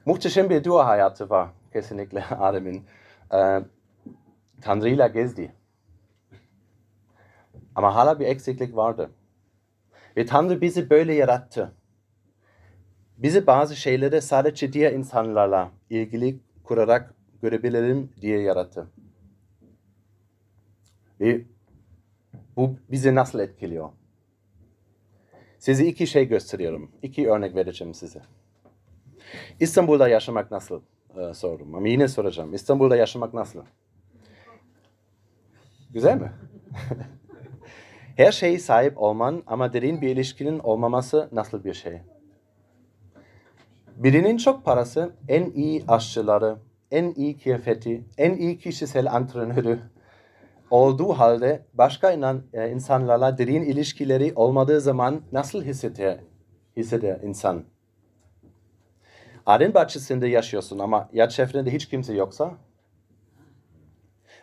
Muhteşem 0.06 0.50
bir 0.50 0.64
dua 0.64 0.88
hayatı 0.88 1.30
var 1.30 1.50
kesinlikle 1.76 2.26
Adem'in. 2.40 2.86
Ee, 3.34 3.62
Tanrı'yla 4.62 5.08
gezdi. 5.08 5.56
Ama 7.76 7.96
hala 7.96 8.20
bir 8.20 8.26
eksiklik 8.26 8.76
vardı. 8.76 9.12
Ve 10.18 10.26
Tanrı 10.26 10.62
bizi 10.62 10.90
böyle 10.90 11.14
yarattı. 11.14 11.72
Bizi 13.18 13.48
bazı 13.48 13.76
şeyleri 13.76 14.22
sadece 14.22 14.74
diğer 14.74 14.92
insanlarla 14.94 15.72
ilgili 15.90 16.40
kurarak 16.64 17.14
görebilelim 17.42 18.12
diye 18.22 18.42
yarattı. 18.42 18.88
Ve 21.20 21.42
bu 22.56 22.76
bizi 22.92 23.16
nasıl 23.16 23.40
etkiliyor? 23.40 23.90
Size 25.66 25.86
iki 25.86 26.08
şey 26.08 26.28
gösteriyorum. 26.28 26.92
İki 27.04 27.30
örnek 27.30 27.56
vereceğim 27.56 27.94
size. 27.94 28.22
İstanbul'da 29.60 30.08
yaşamak 30.08 30.52
nasıl? 30.52 30.82
Ee, 31.18 31.34
sordum. 31.34 31.76
Ama 31.76 31.88
yine 31.88 32.08
soracağım. 32.08 32.54
İstanbul'da 32.54 32.96
yaşamak 32.96 33.34
nasıl? 33.34 33.64
Güzel 35.90 36.22
mi? 36.22 36.32
Her 38.18 38.32
şeye 38.32 38.60
sahip 38.60 39.02
olman 39.02 39.44
ama 39.48 39.74
derin 39.74 40.02
bir 40.02 40.10
ilişkinin 40.10 40.60
olmaması 40.60 41.30
nasıl 41.32 41.64
bir 41.64 41.74
şey? 41.74 42.02
Birinin 43.96 44.38
çok 44.38 44.66
parası, 44.66 45.14
en 45.28 45.52
iyi 45.52 45.84
aşçıları, 45.88 46.58
en 46.92 47.14
iyi 47.16 47.38
kıyafeti, 47.38 48.04
en 48.18 48.38
iyi 48.38 48.58
kişisel 48.58 49.16
antrenörü 49.16 49.80
olduğu 50.70 51.14
halde 51.14 51.66
başka 51.74 52.12
inan, 52.12 52.44
e, 52.54 52.70
insanlarla 52.70 53.38
derin 53.38 53.62
ilişkileri 53.62 54.34
olmadığı 54.36 54.82
zaman 54.82 55.22
nasıl 55.32 55.64
hisseder, 55.64 56.20
hisseder 56.78 57.20
insan? 57.22 57.64
Arın 59.46 59.74
bahçesinde 59.74 60.28
yaşıyorsun 60.28 60.80
ama 60.80 61.10
ya 61.14 61.30
çevrende 61.30 61.74
hiç 61.74 61.90
kimse 61.90 62.14
yoksa? 62.14 62.58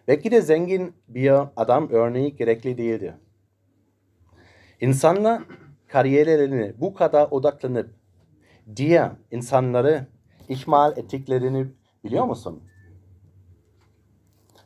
Belki 0.09 0.31
de 0.31 0.41
zengin 0.41 0.95
bir 1.09 1.33
adam 1.57 1.89
örneği 1.91 2.37
gerekli 2.37 2.79
değildi. 2.79 3.15
İnsanlar 4.81 5.43
kariyerlerine 5.89 6.73
bu 6.81 6.95
kadar 6.95 7.29
odaklanıp 7.31 7.91
diğer 8.77 9.11
insanları 9.31 10.07
ihmal 10.49 10.99
ettiklerini 10.99 11.67
biliyor 12.05 12.25
musun? 12.25 12.63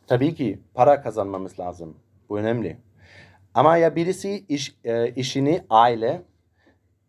Tabii 0.07 0.35
ki 0.35 0.59
para 0.73 1.01
kazanmamız 1.01 1.59
lazım. 1.59 1.97
Bu 2.29 2.39
önemli. 2.39 2.77
Ama 3.53 3.77
ya 3.77 3.95
birisi 3.95 4.45
iş, 4.49 4.77
e, 4.83 5.11
işini 5.11 5.65
aile 5.69 6.23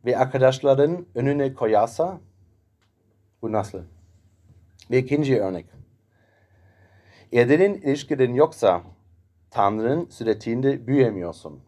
ve 0.04 0.18
arkadaşların 0.18 1.06
önüne 1.14 1.54
koyarsa 1.54 2.20
bu 3.42 3.52
nasıl? 3.52 3.82
Ve 4.90 4.98
ikinci 4.98 5.40
örnek. 5.40 5.66
Edenin 7.32 7.74
ilişkilerin 7.74 8.34
yoksa 8.34 8.82
Tanrı'nın 9.50 10.08
süretinde 10.08 10.86
büyüyemiyorsun. 10.86 11.60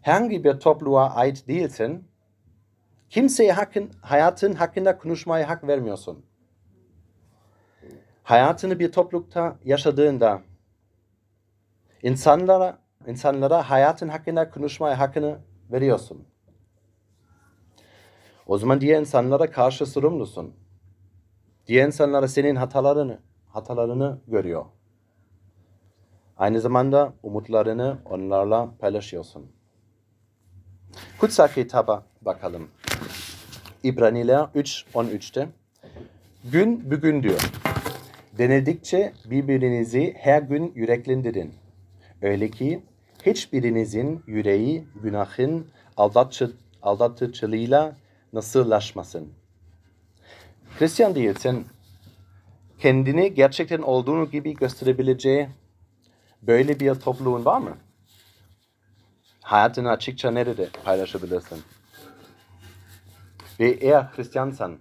Herhangi 0.00 0.44
bir 0.44 0.52
topluluğa 0.52 1.14
ait 1.14 1.48
değilsin, 1.48 2.04
kimseye 3.10 3.52
hakkın, 3.52 3.90
hayatın 4.00 4.52
hakkında 4.52 4.98
konuşmaya 4.98 5.48
hak 5.48 5.66
vermiyorsun. 5.66 6.24
Hayatını 8.22 8.78
bir 8.78 8.92
toplulukta 8.92 9.56
yaşadığında 9.64 10.42
insanlara 12.02 12.78
insanlara 13.06 13.70
hayatın 13.70 14.08
hakkında 14.08 14.50
konuşmaya 14.50 14.98
hakkını 14.98 15.38
veriyorsun. 15.72 16.24
O 18.46 18.58
zaman 18.58 18.80
diğer 18.80 19.00
insanlara 19.00 19.50
karşı 19.50 19.86
sorumlusun. 19.86 20.54
Diğer 21.66 21.86
insanlara 21.86 22.28
senin 22.28 22.56
hatalarını 22.56 23.18
hatalarını 23.48 24.18
görüyor. 24.28 24.64
Aynı 26.36 26.60
zamanda 26.60 27.12
umutlarını 27.22 27.98
onlarla 28.04 28.70
paylaşıyorsun. 28.78 29.52
Kutsal 31.18 31.48
kitaba 31.48 32.06
bakalım. 32.22 32.68
İbraniler 33.82 34.38
3.13'te 34.54 35.48
Gün 36.44 36.90
bugün 36.90 37.22
diyor. 37.22 37.40
Denedikçe 38.38 39.12
birbirinizi 39.24 40.14
her 40.18 40.42
gün 40.42 40.72
yüreklendirin. 40.74 41.54
Öyle 42.22 42.50
ki 42.50 42.82
hiçbirinizin 43.26 44.22
yüreği 44.26 44.84
günahın 45.02 45.66
aldatçı, 45.96 46.52
aldatıcılığıyla 46.82 47.96
nasırlaşmasın. 48.32 49.32
Hristiyan 50.78 51.14
değilsen 51.14 51.64
kendini 52.78 53.34
gerçekten 53.34 53.82
olduğunu 53.82 54.30
gibi 54.30 54.54
gösterebileceği 54.54 55.48
böyle 56.42 56.80
bir 56.80 56.94
topluluğun 56.94 57.44
var 57.44 57.58
mı? 57.58 57.76
Hayatını 59.40 59.90
açıkça 59.90 60.30
nerede 60.30 60.68
paylaşabilirsin? 60.84 61.62
Ve 63.60 63.70
eğer 63.70 64.02
Hristiyansan 64.02 64.78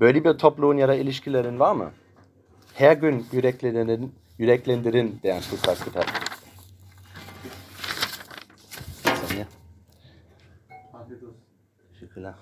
böyle 0.00 0.24
bir 0.24 0.32
topluluğun 0.32 0.76
ya 0.76 0.88
da 0.88 0.94
ilişkilerin 0.94 1.60
var 1.60 1.72
mı? 1.72 1.92
Her 2.74 2.96
gün 2.96 3.26
yüreklendirin, 3.32 4.14
yüreklendirin 4.38 5.20
diyen 5.22 5.42
kutsal 5.50 5.74
kitap. 5.74 6.06
Teşekkürler. 11.92 12.34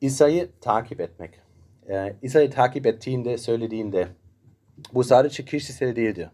İsa'yı 0.00 0.50
takip 0.60 1.00
etmek. 1.00 1.40
Ee, 1.88 2.16
İsa'yı 2.22 2.50
takip 2.50 2.86
ettiğinde, 2.86 3.38
söylediğinde 3.38 4.08
bu 4.92 5.04
sadece 5.04 5.44
kişisel 5.44 5.96
değildi. 5.96 6.30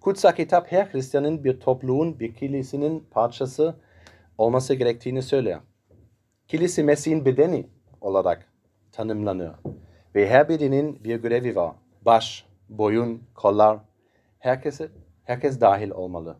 Kutsal 0.00 0.32
kitap 0.32 0.72
her 0.72 0.84
Hristiyanın 0.86 1.44
bir 1.44 1.60
topluluğun, 1.60 2.20
bir 2.20 2.34
kilisinin 2.34 3.06
parçası 3.10 3.74
olması 4.38 4.74
gerektiğini 4.74 5.22
söyler. 5.22 5.60
Kilise 6.48 6.82
Mesih'in 6.82 7.24
bedeni 7.24 7.66
olarak 8.00 8.52
tanımlanıyor. 8.92 9.54
Ve 10.14 10.30
her 10.30 10.48
birinin 10.48 11.04
bir 11.04 11.16
görevi 11.16 11.56
var. 11.56 11.74
Baş, 12.02 12.46
boyun, 12.68 13.22
kollar, 13.34 13.78
herkese, 14.38 14.88
herkes 15.24 15.60
dahil 15.60 15.90
olmalı. 15.90 16.36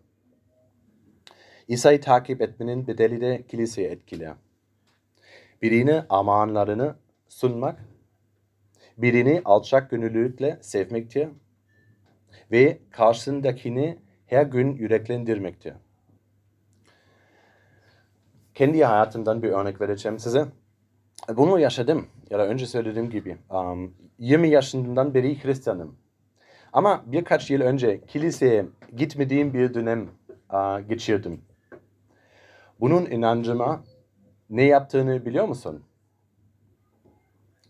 İsa'yı 1.69 2.01
takip 2.01 2.43
etmenin 2.43 2.87
bedeli 2.87 3.21
de 3.21 3.47
kiliseyi 3.49 3.89
etkiler. 3.89 4.35
Birini 5.63 6.03
amanlarını 6.09 6.95
sunmak, 7.29 7.85
birini 8.99 9.43
alçak 9.45 9.91
gönüllülükle 9.91 10.59
sevmektir 10.61 11.29
ve 12.53 12.79
karşısındakini 12.91 13.99
her 14.27 14.47
gün 14.47 14.77
yüreklendirmektir. 14.77 15.75
Kendi 18.55 18.85
hayatımdan 18.85 19.43
bir 19.43 19.51
örnek 19.51 19.81
vereceğim 19.81 20.19
size. 20.19 20.47
Bunu 21.37 21.59
yaşadım 21.59 22.07
ya 22.31 22.39
da 22.39 22.47
önce 22.47 22.67
söylediğim 22.67 23.11
gibi. 23.11 23.37
Um, 23.51 23.95
20 24.19 24.49
yaşından 24.49 25.15
beri 25.15 25.45
Hristiyanım. 25.45 25.97
Ama 26.73 27.03
birkaç 27.07 27.51
yıl 27.51 27.61
önce 27.61 28.01
kiliseye 28.07 28.67
gitmediğim 28.97 29.55
bir 29.55 29.75
dönem 29.75 30.09
geçirdim. 30.89 31.41
Bunun 32.81 33.07
inancıma 33.07 33.85
ne 34.51 34.63
yaptığını 34.63 35.27
biliyor 35.27 35.49
musun? 35.49 35.85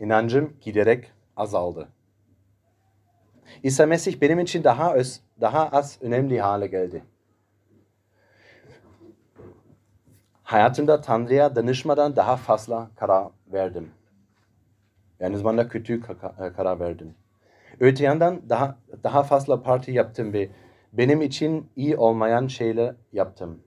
İnancım 0.01 0.57
giderek 0.61 1.12
azaldı. 1.37 1.88
İsa 3.63 3.87
Mesih 3.87 4.21
benim 4.21 4.41
için 4.41 4.65
daha 4.65 4.95
öz, 4.95 5.21
daha 5.41 5.69
az 5.69 5.99
önemli 6.03 6.41
hale 6.41 6.67
geldi. 6.67 7.03
Hayatımda 10.43 11.01
Tanrı'ya 11.01 11.57
danışmadan 11.57 12.17
daha 12.17 12.37
fazla 12.37 12.91
karar 12.97 13.27
verdim. 13.53 13.91
Aynı 15.23 15.39
zamanda 15.39 15.69
kötü 15.69 16.01
karar 16.57 16.81
verdim. 16.81 17.15
Öte 17.81 18.05
yandan 18.05 18.43
daha, 18.49 18.79
daha 19.05 19.23
fazla 19.23 19.63
parti 19.63 19.93
yaptım 19.93 20.33
ve 20.33 20.49
benim 20.93 21.23
için 21.23 21.71
iyi 21.77 21.97
olmayan 21.97 22.47
şeyler 22.47 22.95
yaptım. 23.13 23.63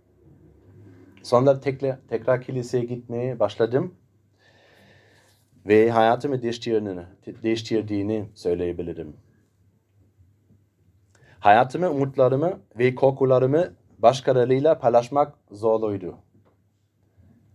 Sonra 1.24 1.60
tekrar, 1.60 1.98
tekrar 2.10 2.42
kiliseye 2.42 2.84
gitmeye 2.86 3.40
başladım. 3.40 3.96
ve 5.66 5.92
hayatımı 5.92 6.42
değiştirdiğini, 6.42 7.02
değiştirdiğini 7.44 8.26
söyleyebilirim. 8.36 9.14
Hayatımı, 11.44 11.92
umutlarımı 11.92 12.60
ve 12.78 12.96
korkularımı 12.96 13.74
başkalarıyla 14.00 14.80
paylaşmak 14.80 15.38
zorluydu. 15.52 16.18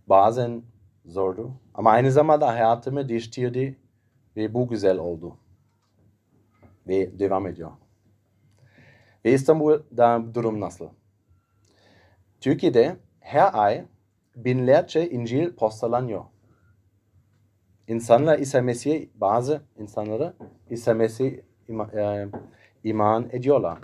Bazen 0.07 0.63
zordu 1.05 1.51
ama 1.73 1.91
aynı 1.91 2.11
zamanda 2.11 2.47
hayatımı 2.47 3.09
değiştirdi 3.09 3.79
ve 4.35 4.53
bu 4.53 4.67
güzel 4.67 4.97
oldu. 4.97 5.37
Ve 6.87 7.19
devam 7.19 7.47
ediyor. 7.47 7.71
Ve 9.25 9.31
İstanbul'da 9.31 10.33
durum 10.33 10.59
nasıl? 10.59 10.89
Türkiye'de 12.41 12.95
her 13.19 13.49
ay 13.53 13.85
binlerce 14.35 15.09
İncil 15.09 15.55
postalanıyor. 15.55 16.23
İnsanlar 17.87 18.39
İsa 18.39 18.61
Mesih'e, 18.61 19.09
bazı 19.15 19.61
insanları 19.77 20.33
İsa 20.69 20.93
e, 21.93 22.27
iman 22.83 23.29
ediyorlar. 23.31 23.79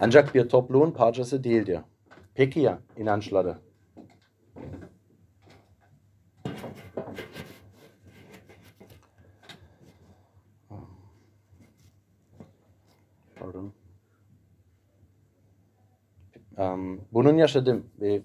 Ancak 0.00 0.34
bir 0.34 0.48
topluluğun 0.48 0.90
parçası 0.90 1.44
değildir. 1.44 1.80
Peki 2.34 2.60
ya 2.60 2.78
inançları? 2.96 3.58
Pardon. 13.40 13.72
Um, 16.56 17.00
bunun 17.12 17.36
yaşadım 17.36 17.86
ve 18.00 18.22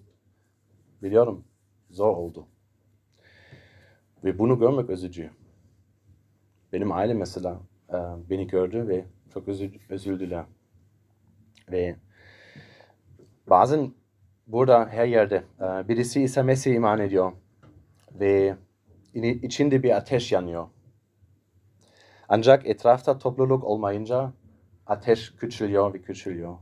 biliyorum 1.04 1.44
zor 1.90 2.18
oldu. 2.18 2.48
Ve 4.24 4.40
bunu 4.40 4.60
görmek 4.60 4.90
üzücü. 4.90 5.32
Benim 6.74 6.92
ailem 6.92 7.18
mesela 7.18 7.60
beni 8.30 8.48
gördü 8.48 8.88
ve 8.88 9.06
çok 9.34 9.48
üzü- 9.48 9.80
üzüldüler. 9.90 10.46
Ve 11.72 11.96
bazen 13.48 13.94
burada 14.48 14.88
her 14.90 15.06
yerde 15.06 15.44
e, 15.60 15.88
birisi 15.88 16.22
İsa 16.24 16.44
Mesih'e 16.44 16.74
iman 16.74 17.00
ediyor 17.00 17.32
ve 18.12 18.58
in- 19.14 19.40
içinde 19.42 19.84
bir 19.84 19.98
ateş 19.98 20.32
yanıyor. 20.32 20.68
Ancak 22.30 22.66
etrafta 22.66 23.18
topluluk 23.18 23.64
olmayınca 23.64 24.34
ateş 24.88 25.36
küçülüyor 25.36 25.94
ve 25.94 26.02
küçülüyor. 26.02 26.58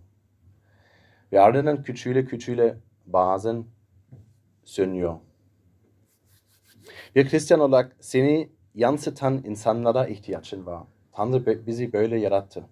Ve 1.31 1.39
ardından 1.41 1.83
küçüle 1.83 2.25
küçüle 2.25 2.77
bazen 3.05 3.65
sönüyor. 4.63 5.19
Bir 7.15 7.31
Hristiyan 7.31 7.61
olarak 7.61 7.95
seni 7.99 8.49
yansıtan 8.75 9.43
insanlara 9.45 10.07
ihtiyacın 10.07 10.65
var. 10.65 10.83
Tanrı 11.21 11.67
bizi 11.67 11.93
böyle 11.93 12.19
yarattı. 12.19 12.63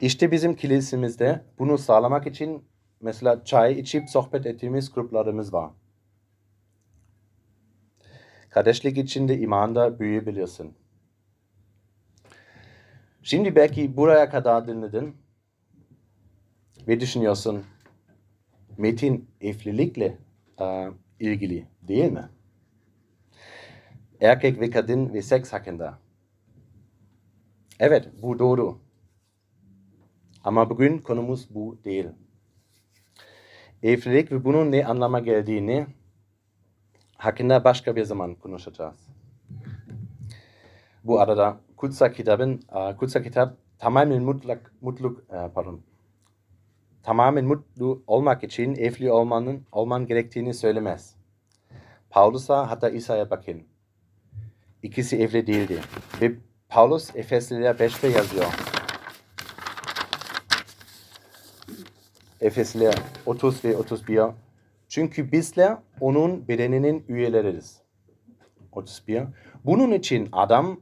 İşte 0.00 0.32
bizim 0.32 0.56
kilisemizde 0.56 1.44
bunu 1.58 1.78
sağlamak 1.78 2.26
için 2.26 2.64
mesela 3.00 3.44
çay 3.44 3.80
içip 3.80 4.10
sohbet 4.10 4.46
ettiğimiz 4.46 4.92
gruplarımız 4.92 5.52
var. 5.52 5.70
Kardeşlik 8.50 8.98
içinde 8.98 9.38
imanda 9.38 10.00
büyüyebilirsin. 10.00 10.74
Şimdi 13.22 13.56
belki 13.56 13.96
buraya 13.96 14.30
kadar 14.30 14.68
dinledin 14.68 15.16
ve 16.88 17.00
düşünüyorsun 17.00 17.64
Metin 18.78 19.30
evlilikle 19.40 20.18
e, 20.60 20.88
ilgili 21.20 21.66
değil 21.82 22.12
mi? 22.12 22.28
Erkek 24.20 24.60
ve 24.60 24.70
kadın 24.70 25.12
ve 25.14 25.22
seks 25.22 25.52
hakkında. 25.52 26.09
Evet, 27.80 28.08
bu 28.22 28.38
doğru. 28.38 28.78
Ama 30.44 30.70
bugün 30.70 30.98
konumuz 30.98 31.54
bu 31.54 31.78
değil. 31.84 32.06
Evlilik 33.82 34.32
ve 34.32 34.44
bunun 34.44 34.72
ne 34.72 34.86
anlama 34.86 35.20
geldiğini 35.20 35.86
hakkında 37.16 37.64
başka 37.64 37.96
bir 37.96 38.04
zaman 38.04 38.34
konuşacağız. 38.34 39.08
Bu 41.04 41.20
arada 41.20 41.60
Kutsa 41.76 42.12
kitabın, 42.12 42.62
e, 42.76 42.96
Kutsa 42.96 43.22
kitap 43.22 43.56
tamamen 43.78 44.22
mutlak, 44.22 44.72
mutluluk, 44.80 45.20
e, 45.20 45.50
pardon, 45.54 45.80
tamamen 47.02 47.44
mutlu 47.44 48.02
olmak 48.06 48.44
için 48.44 48.74
evli 48.74 49.12
olmanın 49.12 49.66
olman 49.72 50.06
gerektiğini 50.06 50.54
söylemez. 50.54 51.16
Paulus'a 52.10 52.70
hatta 52.70 52.90
İsa'ya 52.90 53.30
bakın. 53.30 53.62
İkisi 54.82 55.16
evli 55.16 55.46
değildi. 55.46 55.80
Ve 56.20 56.49
Paulus 56.70 57.16
Efesliler 57.16 57.74
5'te 57.74 58.08
yazıyor. 58.08 58.44
Efesliler 62.40 62.94
30 63.26 63.64
ve 63.64 63.76
31. 63.76 64.20
Çünkü 64.88 65.32
bizler 65.32 65.76
onun 66.00 66.48
bedeninin 66.48 67.04
üyeleriyiz. 67.08 67.82
31. 68.72 69.22
Bunun 69.64 69.92
için 69.92 70.28
adam 70.32 70.80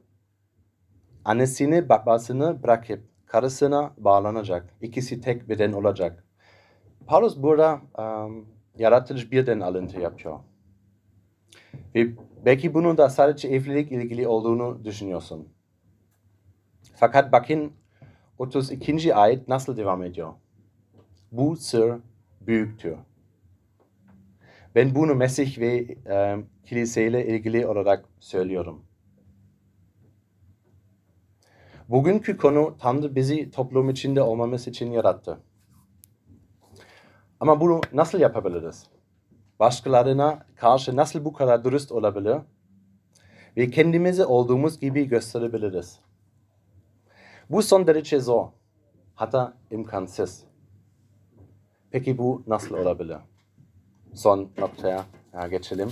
annesini 1.25 1.89
babasını 1.89 2.63
bırakıp 2.63 3.01
karısına 3.27 3.95
bağlanacak. 3.99 4.75
İkisi 4.83 5.21
tek 5.21 5.49
beden 5.49 5.73
olacak. 5.73 6.25
Paulus 7.07 7.37
burada 7.37 7.81
um, 7.99 8.47
yaratılış 8.79 9.33
birden 9.33 9.61
alıntı 9.61 10.01
yapıyor. 10.01 10.41
Ve 11.95 12.09
belki 12.45 12.75
bunun 12.75 12.99
da 12.99 13.09
sadece 13.09 13.49
evlilik 13.49 13.93
ilgili 13.93 14.29
olduğunu 14.29 14.85
düşünüyorsun. 14.85 15.58
Fakat 17.01 17.33
bakın 17.33 17.73
32. 18.39 19.15
ayet 19.15 19.49
nasıl 19.49 19.77
devam 19.77 20.03
ediyor. 20.03 20.33
Bu 21.33 21.57
sır 21.57 21.95
büyüktür. 22.41 22.97
Ben 24.75 24.95
bunu 24.95 25.15
Mesih 25.15 25.59
ve 25.59 25.97
e, 26.07 26.37
kiliseyle 26.65 27.27
ilgili 27.27 27.67
olarak 27.67 28.05
söylüyorum. 28.21 28.85
Bugünkü 31.89 32.37
konu 32.37 32.77
Tanrı 32.79 33.15
bizi 33.15 33.51
toplum 33.51 33.91
içinde 33.91 34.23
olmamız 34.23 34.69
için 34.69 34.91
yarattı. 34.93 35.41
Ama 37.41 37.61
bunu 37.61 37.81
nasıl 37.93 38.21
yapabiliriz? 38.21 38.87
Başkalarına 39.61 40.47
karşı 40.57 40.97
nasıl 40.97 41.25
bu 41.25 41.33
kadar 41.33 41.65
dürüst 41.65 41.93
olabilir? 41.93 42.37
Ve 43.57 43.71
kendimizi 43.71 44.25
olduğumuz 44.25 44.81
gibi 44.81 45.09
gösterebiliriz. 45.09 46.08
Bu 47.51 47.63
son 47.63 47.87
derece 47.87 48.21
zor. 48.21 48.49
Hatta 49.15 49.57
imkansız. 49.71 50.45
Peki 51.91 52.19
bu 52.19 52.43
nasıl 52.47 52.75
olabilir? 52.75 53.17
Son 54.15 54.51
noktaya 54.59 55.05
geçelim. 55.51 55.91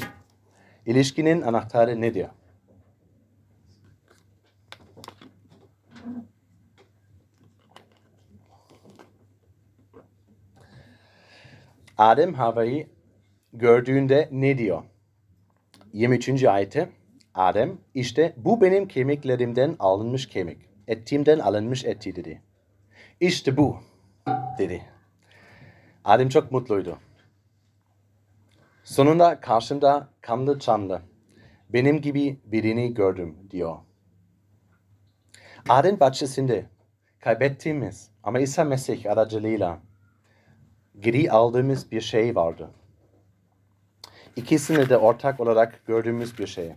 İlişkinin 0.87 1.43
anahtarı 1.43 2.01
nedir? 2.01 2.27
Adem 11.99 12.35
Havva'yı 12.35 12.89
gördüğünde 13.53 14.29
ne 14.33 14.59
diyor? 14.59 14.83
23. 15.93 16.45
ayette 16.45 16.89
Adem 17.35 17.79
işte 17.95 18.35
bu 18.37 18.61
benim 18.61 18.89
kemiklerimden 18.89 19.77
alınmış 19.79 20.29
kemik. 20.29 20.76
Ettiğimden 20.89 21.39
alınmış 21.39 21.85
eti 21.85 22.17
dedi. 22.17 22.43
İşte 23.21 23.57
bu 23.57 23.77
dedi. 24.59 24.83
Adem 26.05 26.29
çok 26.29 26.53
mutluydu. 26.53 26.99
Sonunda 28.85 29.41
karşımda 29.41 30.09
kanlı 30.21 30.59
çanlı 30.59 31.03
benim 31.69 32.01
gibi 32.01 32.41
birini 32.45 32.95
gördüm 32.95 33.37
diyor. 33.51 33.77
Adem 35.69 36.01
bahçesinde 36.01 36.67
kaybettiğimiz 37.21 38.11
ama 38.23 38.39
İsa 38.39 38.65
Mesih 38.65 39.11
aracılığıyla 39.13 39.79
geri 41.01 41.31
aldığımız 41.31 41.93
bir 41.93 42.01
şey 42.01 42.37
vardı. 42.37 42.71
İkisini 44.37 44.89
de 44.89 44.97
ortak 44.97 45.41
olarak 45.41 45.87
gördüğümüz 45.87 46.39
bir 46.39 46.47
şey. 46.47 46.73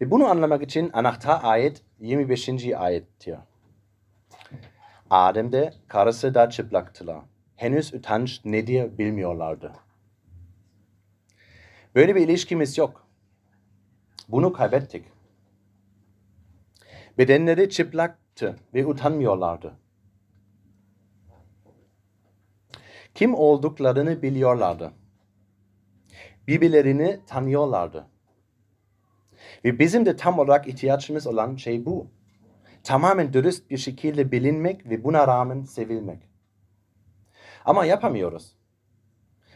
Ve 0.00 0.10
bunu 0.10 0.26
anlamak 0.26 0.62
için 0.62 0.90
anahtar 0.92 1.40
ayet 1.42 1.82
25. 2.00 2.48
ayettir. 2.76 3.36
Adem 5.10 5.52
de 5.52 5.74
karısı 5.88 6.34
da 6.34 6.50
çıplaktılar. 6.50 7.22
Henüz 7.56 7.94
utanç 7.94 8.44
nedir 8.44 8.98
bilmiyorlardı. 8.98 9.72
Böyle 11.94 12.14
bir 12.14 12.20
ilişkimiz 12.20 12.78
yok. 12.78 13.06
Bunu 14.28 14.52
kaybettik. 14.52 15.04
Bedenleri 17.18 17.70
çıplaktı 17.70 18.56
ve 18.74 18.86
utanmıyorlardı. 18.86 19.74
Kim 23.14 23.34
olduklarını 23.34 24.22
biliyorlardı. 24.22 24.92
Birbirlerini 26.48 27.20
tanıyorlardı. 27.26 28.06
Ve 29.64 29.78
bizim 29.78 30.06
de 30.06 30.16
tam 30.16 30.38
olarak 30.38 30.68
ihtiyacımız 30.68 31.26
olan 31.26 31.56
şey 31.56 31.86
bu. 31.86 32.10
Tamamen 32.82 33.32
dürüst 33.32 33.70
bir 33.70 33.78
şekilde 33.78 34.32
bilinmek 34.32 34.90
ve 34.90 35.04
buna 35.04 35.26
rağmen 35.26 35.62
sevilmek. 35.62 36.28
Ama 37.64 37.84
yapamıyoruz. 37.84 38.56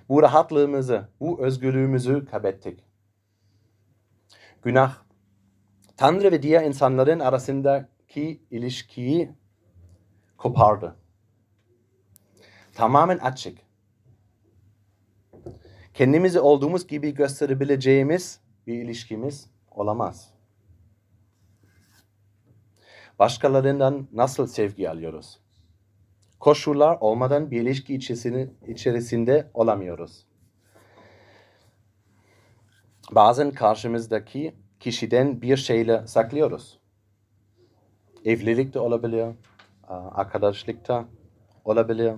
Bu 0.09 0.23
rahatlığımızı, 0.23 1.09
bu 1.21 1.41
özgürlüğümüzü 1.41 2.25
kaybettik. 2.25 2.85
Günah, 4.63 4.97
Tanrı 5.97 6.33
ve 6.33 6.43
diğer 6.43 6.65
insanların 6.65 7.21
arasındaki 7.21 8.43
ilişkiyi 8.51 9.31
kopardı. 10.37 10.97
Tamamen 12.73 13.19
açık. 13.19 13.59
Kendimizi 15.95 16.41
olduğumuz 16.41 16.87
gibi 16.87 17.15
gösterebileceğimiz 17.15 18.41
bir 18.67 18.83
ilişkimiz 18.83 19.51
olamaz. 19.71 20.35
Başkalarından 23.19 24.09
nasıl 24.13 24.47
sevgi 24.47 24.91
alıyoruz? 24.91 25.41
Koşullar 26.41 26.99
olmadan 27.01 27.51
bir 27.51 27.61
ilişki 27.61 27.95
içerisinde, 28.67 29.51
olamıyoruz. 29.55 30.27
Bazen 33.13 33.51
karşımızdaki 33.51 34.55
kişiden 34.81 35.43
bir 35.43 35.57
şeyle 35.57 36.07
saklıyoruz. 36.07 36.79
Evlilikte 38.25 38.79
olabilir, 38.79 39.35
arkadaşlıkta 39.89 41.05
olabilir. 41.65 42.15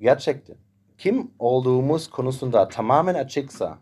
Gerçekten 0.00 0.56
kim 0.98 1.30
olduğumuz 1.38 2.10
konusunda 2.10 2.68
tamamen 2.68 3.14
açıksa 3.14 3.78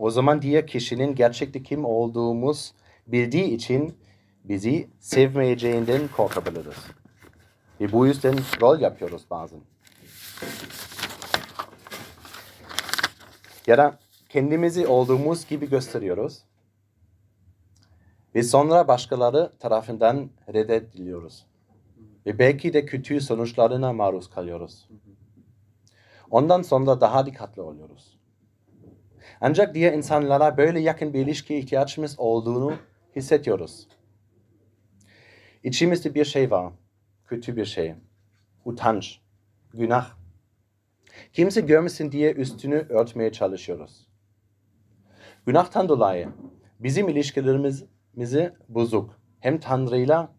o 0.00 0.10
zaman 0.10 0.42
diğer 0.42 0.66
kişinin 0.66 1.14
gerçekte 1.14 1.62
kim 1.62 1.84
olduğumuz 1.84 2.72
bildiği 3.06 3.44
için 3.44 3.98
bizi 4.44 4.88
sevmeyeceğinden 5.00 6.08
korkabiliriz. 6.16 6.86
Ve 7.80 7.92
bu 7.92 8.06
yüzden 8.06 8.36
rol 8.60 8.80
yapıyoruz 8.80 9.22
bazen. 9.30 9.60
Ya 13.66 13.78
da 13.78 13.98
kendimizi 14.28 14.86
olduğumuz 14.86 15.46
gibi 15.46 15.68
gösteriyoruz. 15.70 16.38
Ve 18.34 18.42
sonra 18.42 18.88
başkaları 18.88 19.52
tarafından 19.58 20.30
reddediliyoruz. 20.52 21.46
Ve 22.26 22.38
belki 22.38 22.72
de 22.72 22.86
kötü 22.86 23.20
sonuçlarına 23.20 23.92
maruz 23.92 24.30
kalıyoruz. 24.30 24.88
Ondan 26.30 26.62
sonra 26.62 27.00
daha 27.00 27.26
dikkatli 27.26 27.62
oluyoruz. 27.62 28.19
Ancak 29.40 29.74
diğer 29.74 29.92
insanlara 29.92 30.56
böyle 30.56 30.80
yakın 30.80 31.14
bir 31.14 31.20
ilişkiye 31.20 31.58
ihtiyacımız 31.58 32.14
olduğunu 32.18 32.76
hissediyoruz. 33.16 33.88
İçimizde 35.62 36.14
bir 36.14 36.24
şey 36.24 36.50
var. 36.50 36.72
Kötü 37.24 37.56
bir 37.56 37.64
şey. 37.64 37.94
Utanç. 38.64 39.20
Günah. 39.74 40.10
Kimse 41.32 41.60
görmesin 41.60 42.12
diye 42.12 42.32
üstünü 42.32 42.86
örtmeye 42.88 43.32
çalışıyoruz. 43.32 44.08
Günahtan 45.46 45.88
dolayı 45.88 46.28
bizim 46.80 47.08
ilişkilerimizi 47.08 48.54
bozuk. 48.68 49.20
Hem 49.40 49.60
Tanrı'yla 49.60 50.32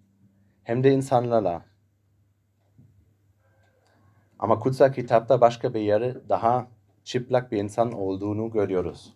hem 0.64 0.84
de 0.84 0.92
insanlarla. 0.92 1.66
Ama 4.40 4.60
kutsal 4.60 4.94
kitapta 4.94 5.42
başka 5.42 5.74
bir 5.74 5.80
yere 5.80 6.30
daha 6.30 6.68
çıplak 7.04 7.52
bir 7.52 7.58
insan 7.58 7.92
olduğunu 7.92 8.52
görüyoruz. 8.52 9.14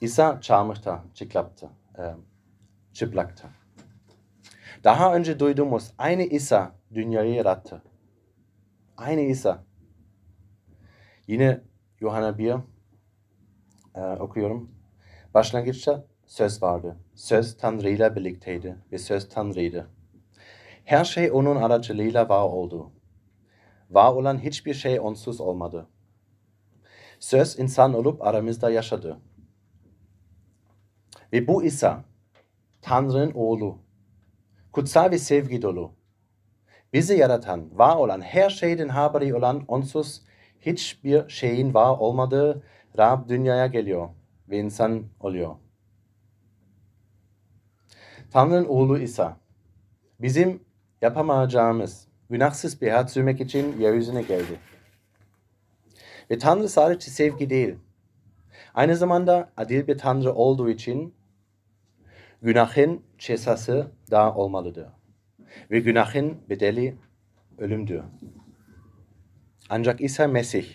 İsa 0.00 0.40
çarmıhta, 0.40 1.04
çıplaktı. 1.14 1.70
E. 1.98 2.14
Daha 4.84 5.14
önce 5.14 5.38
duyduğumuz 5.38 5.92
aynı 5.98 6.22
İsa 6.22 6.72
dünyayı 6.94 7.34
yarattı. 7.34 7.82
Aynı 8.96 9.20
İsa. 9.20 9.64
Yine 11.26 11.60
Yuhanna 12.00 12.38
1 12.38 12.54
e, 13.94 14.00
okuyorum. 14.00 14.70
Başlangıçta 15.34 16.06
söz 16.26 16.62
vardı. 16.62 16.96
Söz 17.14 17.56
Tanrı 17.56 17.90
ile 17.90 18.16
birlikteydi 18.16 18.76
ve 18.92 18.98
söz 18.98 19.28
Tanrı'ydı. 19.28 19.90
Her 20.84 21.04
şey 21.04 21.30
onun 21.32 21.56
aracılığıyla 21.56 22.28
var 22.28 22.42
oldu. 22.42 22.92
Var 23.90 24.12
olan 24.12 24.38
hiçbir 24.38 24.74
şey 24.74 25.00
onsuz 25.00 25.40
olmadı. 25.40 25.88
Söz 27.26 27.58
insan 27.58 27.94
olup 27.94 28.26
aramızda 28.26 28.70
yaşadı. 28.70 29.18
Ve 31.32 31.48
bu 31.48 31.64
İsa, 31.64 32.04
Tanrı'nın 32.82 33.32
oğlu, 33.34 33.78
kutsal 34.72 35.10
ve 35.10 35.18
sevgi 35.18 35.62
dolu. 35.62 35.92
Bizi 36.92 37.14
yaratan, 37.14 37.78
var 37.78 37.96
olan, 37.96 38.20
her 38.20 38.50
şeyden 38.50 38.88
haberi 38.88 39.34
olan, 39.34 39.64
onsuz 39.68 40.22
hiçbir 40.60 41.28
şeyin 41.28 41.74
var 41.74 41.98
olmadığı 41.98 42.62
Rab 42.98 43.28
dünyaya 43.28 43.66
geliyor 43.66 44.08
ve 44.48 44.58
insan 44.58 45.04
oluyor. 45.20 45.56
Tanrı'nın 48.30 48.64
oğlu 48.64 48.98
İsa, 48.98 49.36
bizim 50.20 50.64
yapamayacağımız, 51.02 52.08
günahsız 52.30 52.82
bir 52.82 52.88
hayat 52.88 53.10
sürmek 53.10 53.40
için 53.40 53.80
yeryüzüne 53.80 54.22
geldi. 54.22 54.58
Ve 56.30 56.38
Tanrı 56.38 56.68
sadece 56.68 57.10
sevgi 57.10 57.50
değil, 57.50 57.74
aynı 58.74 58.96
zamanda 58.96 59.52
adil 59.56 59.86
bir 59.86 59.98
Tanrı 59.98 60.34
olduğu 60.34 60.70
için 60.70 61.14
günahın 62.42 63.02
cezası 63.18 63.86
da 64.10 64.34
olmalıdır. 64.34 64.88
Ve 65.70 65.80
günahın 65.80 66.38
bedeli 66.48 66.96
ölümdür. 67.58 68.02
Ancak 69.68 70.00
İsa 70.00 70.26
Mesih 70.26 70.66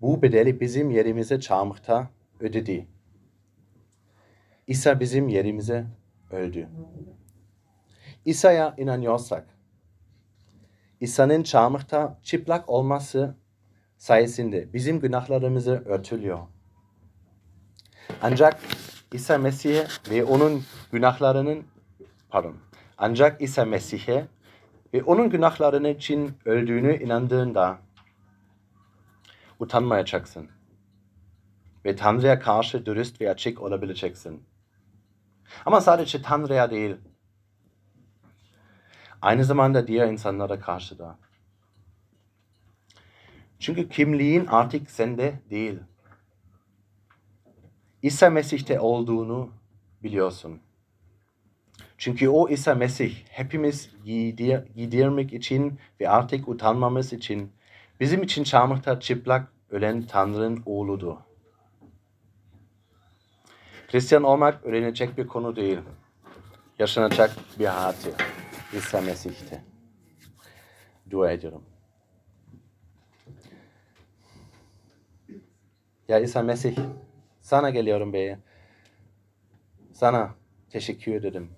bu 0.00 0.22
bedeli 0.22 0.60
bizim 0.60 0.90
yerimize 0.90 1.40
çarmıhta 1.40 2.10
ödedi. 2.40 2.88
İsa 4.66 5.00
bizim 5.00 5.28
yerimize 5.28 5.86
öldü. 6.30 6.68
İsa'ya 8.24 8.74
inanıyorsak, 8.78 9.46
İsa'nın 11.00 11.42
çarmıhta 11.42 12.18
çıplak 12.22 12.68
olması 12.68 13.34
sayesinde 14.04 14.72
bizim 14.72 15.00
günahlarımızı 15.00 15.82
örtülüyor. 15.86 16.38
Ancak 18.22 18.60
İsa 19.12 19.38
Mesih'e 19.38 19.86
ve 20.10 20.24
onun 20.24 20.64
günahlarının 20.92 21.64
pardon. 22.30 22.56
Ancak 22.98 23.42
İsa 23.42 23.64
Mesih'e 23.64 24.26
ve 24.94 25.02
onun 25.02 25.30
günahlarının 25.30 25.88
için 25.88 26.38
öldüğünü 26.44 27.02
inandığında 27.02 27.78
utanmayacaksın. 29.58 30.48
Ve 31.84 31.96
Tanrı'ya 31.96 32.38
karşı 32.38 32.86
dürüst 32.86 33.20
ve 33.20 33.30
açık 33.30 33.62
olabileceksin. 33.62 34.42
Ama 35.66 35.80
sadece 35.80 36.22
Tanrı'ya 36.22 36.70
değil. 36.70 36.96
Aynı 39.22 39.44
zamanda 39.44 39.86
diğer 39.86 40.08
insanlara 40.08 40.60
karşı 40.60 40.98
da. 40.98 41.23
Çünkü 43.64 43.88
kimliğin 43.88 44.46
artık 44.46 44.90
sende 44.90 45.40
değil. 45.50 45.78
İsa 48.02 48.30
Mesih'te 48.30 48.80
olduğunu 48.80 49.50
biliyorsun. 50.02 50.60
Çünkü 51.98 52.28
o 52.28 52.48
İsa 52.48 52.74
Mesih 52.74 53.16
hepimiz 53.28 53.90
gidir, 54.04 54.74
gidirmek 54.76 55.32
için 55.32 55.78
ve 56.00 56.08
artık 56.08 56.48
utanmamız 56.48 57.12
için 57.12 57.52
bizim 58.00 58.22
için 58.22 58.44
çarmıhta 58.44 59.00
çıplak 59.00 59.52
ölen 59.70 60.02
Tanrı'nın 60.02 60.62
oğludur. 60.66 61.16
Hristiyan 63.88 64.22
olmak 64.22 64.64
öğrenecek 64.64 65.18
bir 65.18 65.26
konu 65.26 65.56
değil. 65.56 65.78
Yaşanacak 66.78 67.36
bir 67.58 67.66
hayatı. 67.66 68.10
İsa 68.72 69.00
Mesih'te. 69.00 69.64
Dua 71.10 71.32
ediyorum. 71.32 71.73
Ya 76.08 76.18
İsa 76.20 76.42
Mesih, 76.42 76.76
sana 77.40 77.70
geliyorum 77.70 78.12
be. 78.12 78.38
Sana 79.92 80.34
teşekkür 80.70 81.14
ederim. 81.14 81.50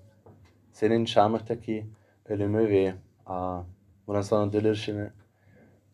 Senin 0.73 1.05
çarmıhtaki 1.05 1.87
ölümü 2.29 2.69
ve 2.69 2.95
aa, 3.27 3.63
bundan 4.07 4.21
sonra 4.23 4.53
dirilişini 4.53 5.09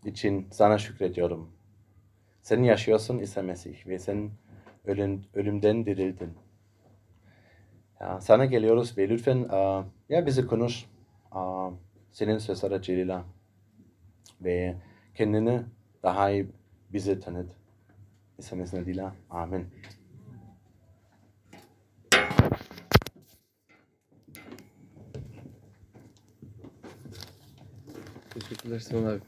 için 0.04 0.48
sana 0.50 0.78
şükrediyorum. 0.78 1.50
Sen 2.42 2.62
yaşıyorsun 2.62 3.18
İsa 3.18 3.42
Mesih 3.42 3.86
ve 3.86 3.98
sen 3.98 4.30
ölüm, 4.84 5.24
ölümden 5.34 5.86
dirildin. 5.86 6.34
Ya, 8.00 8.20
sana 8.20 8.44
geliyoruz 8.44 8.98
ve 8.98 9.08
lütfen 9.08 9.46
aa, 9.50 9.84
ya 10.08 10.26
bizi 10.26 10.46
konuş. 10.46 10.86
Aa, 11.30 11.70
senin 12.12 12.38
söz 12.38 12.64
aracılığıyla 12.64 13.24
ve 14.40 14.76
kendini 15.14 15.62
daha 16.02 16.30
iyi 16.30 16.46
bize 16.92 17.20
tanıt. 17.20 17.61
Ishamis 18.38 18.72
Nadila. 18.72 19.14
Amen. 19.30 19.66
Teşekkürler 28.34 28.78
Sinan 28.78 29.04
abi. 29.04 29.20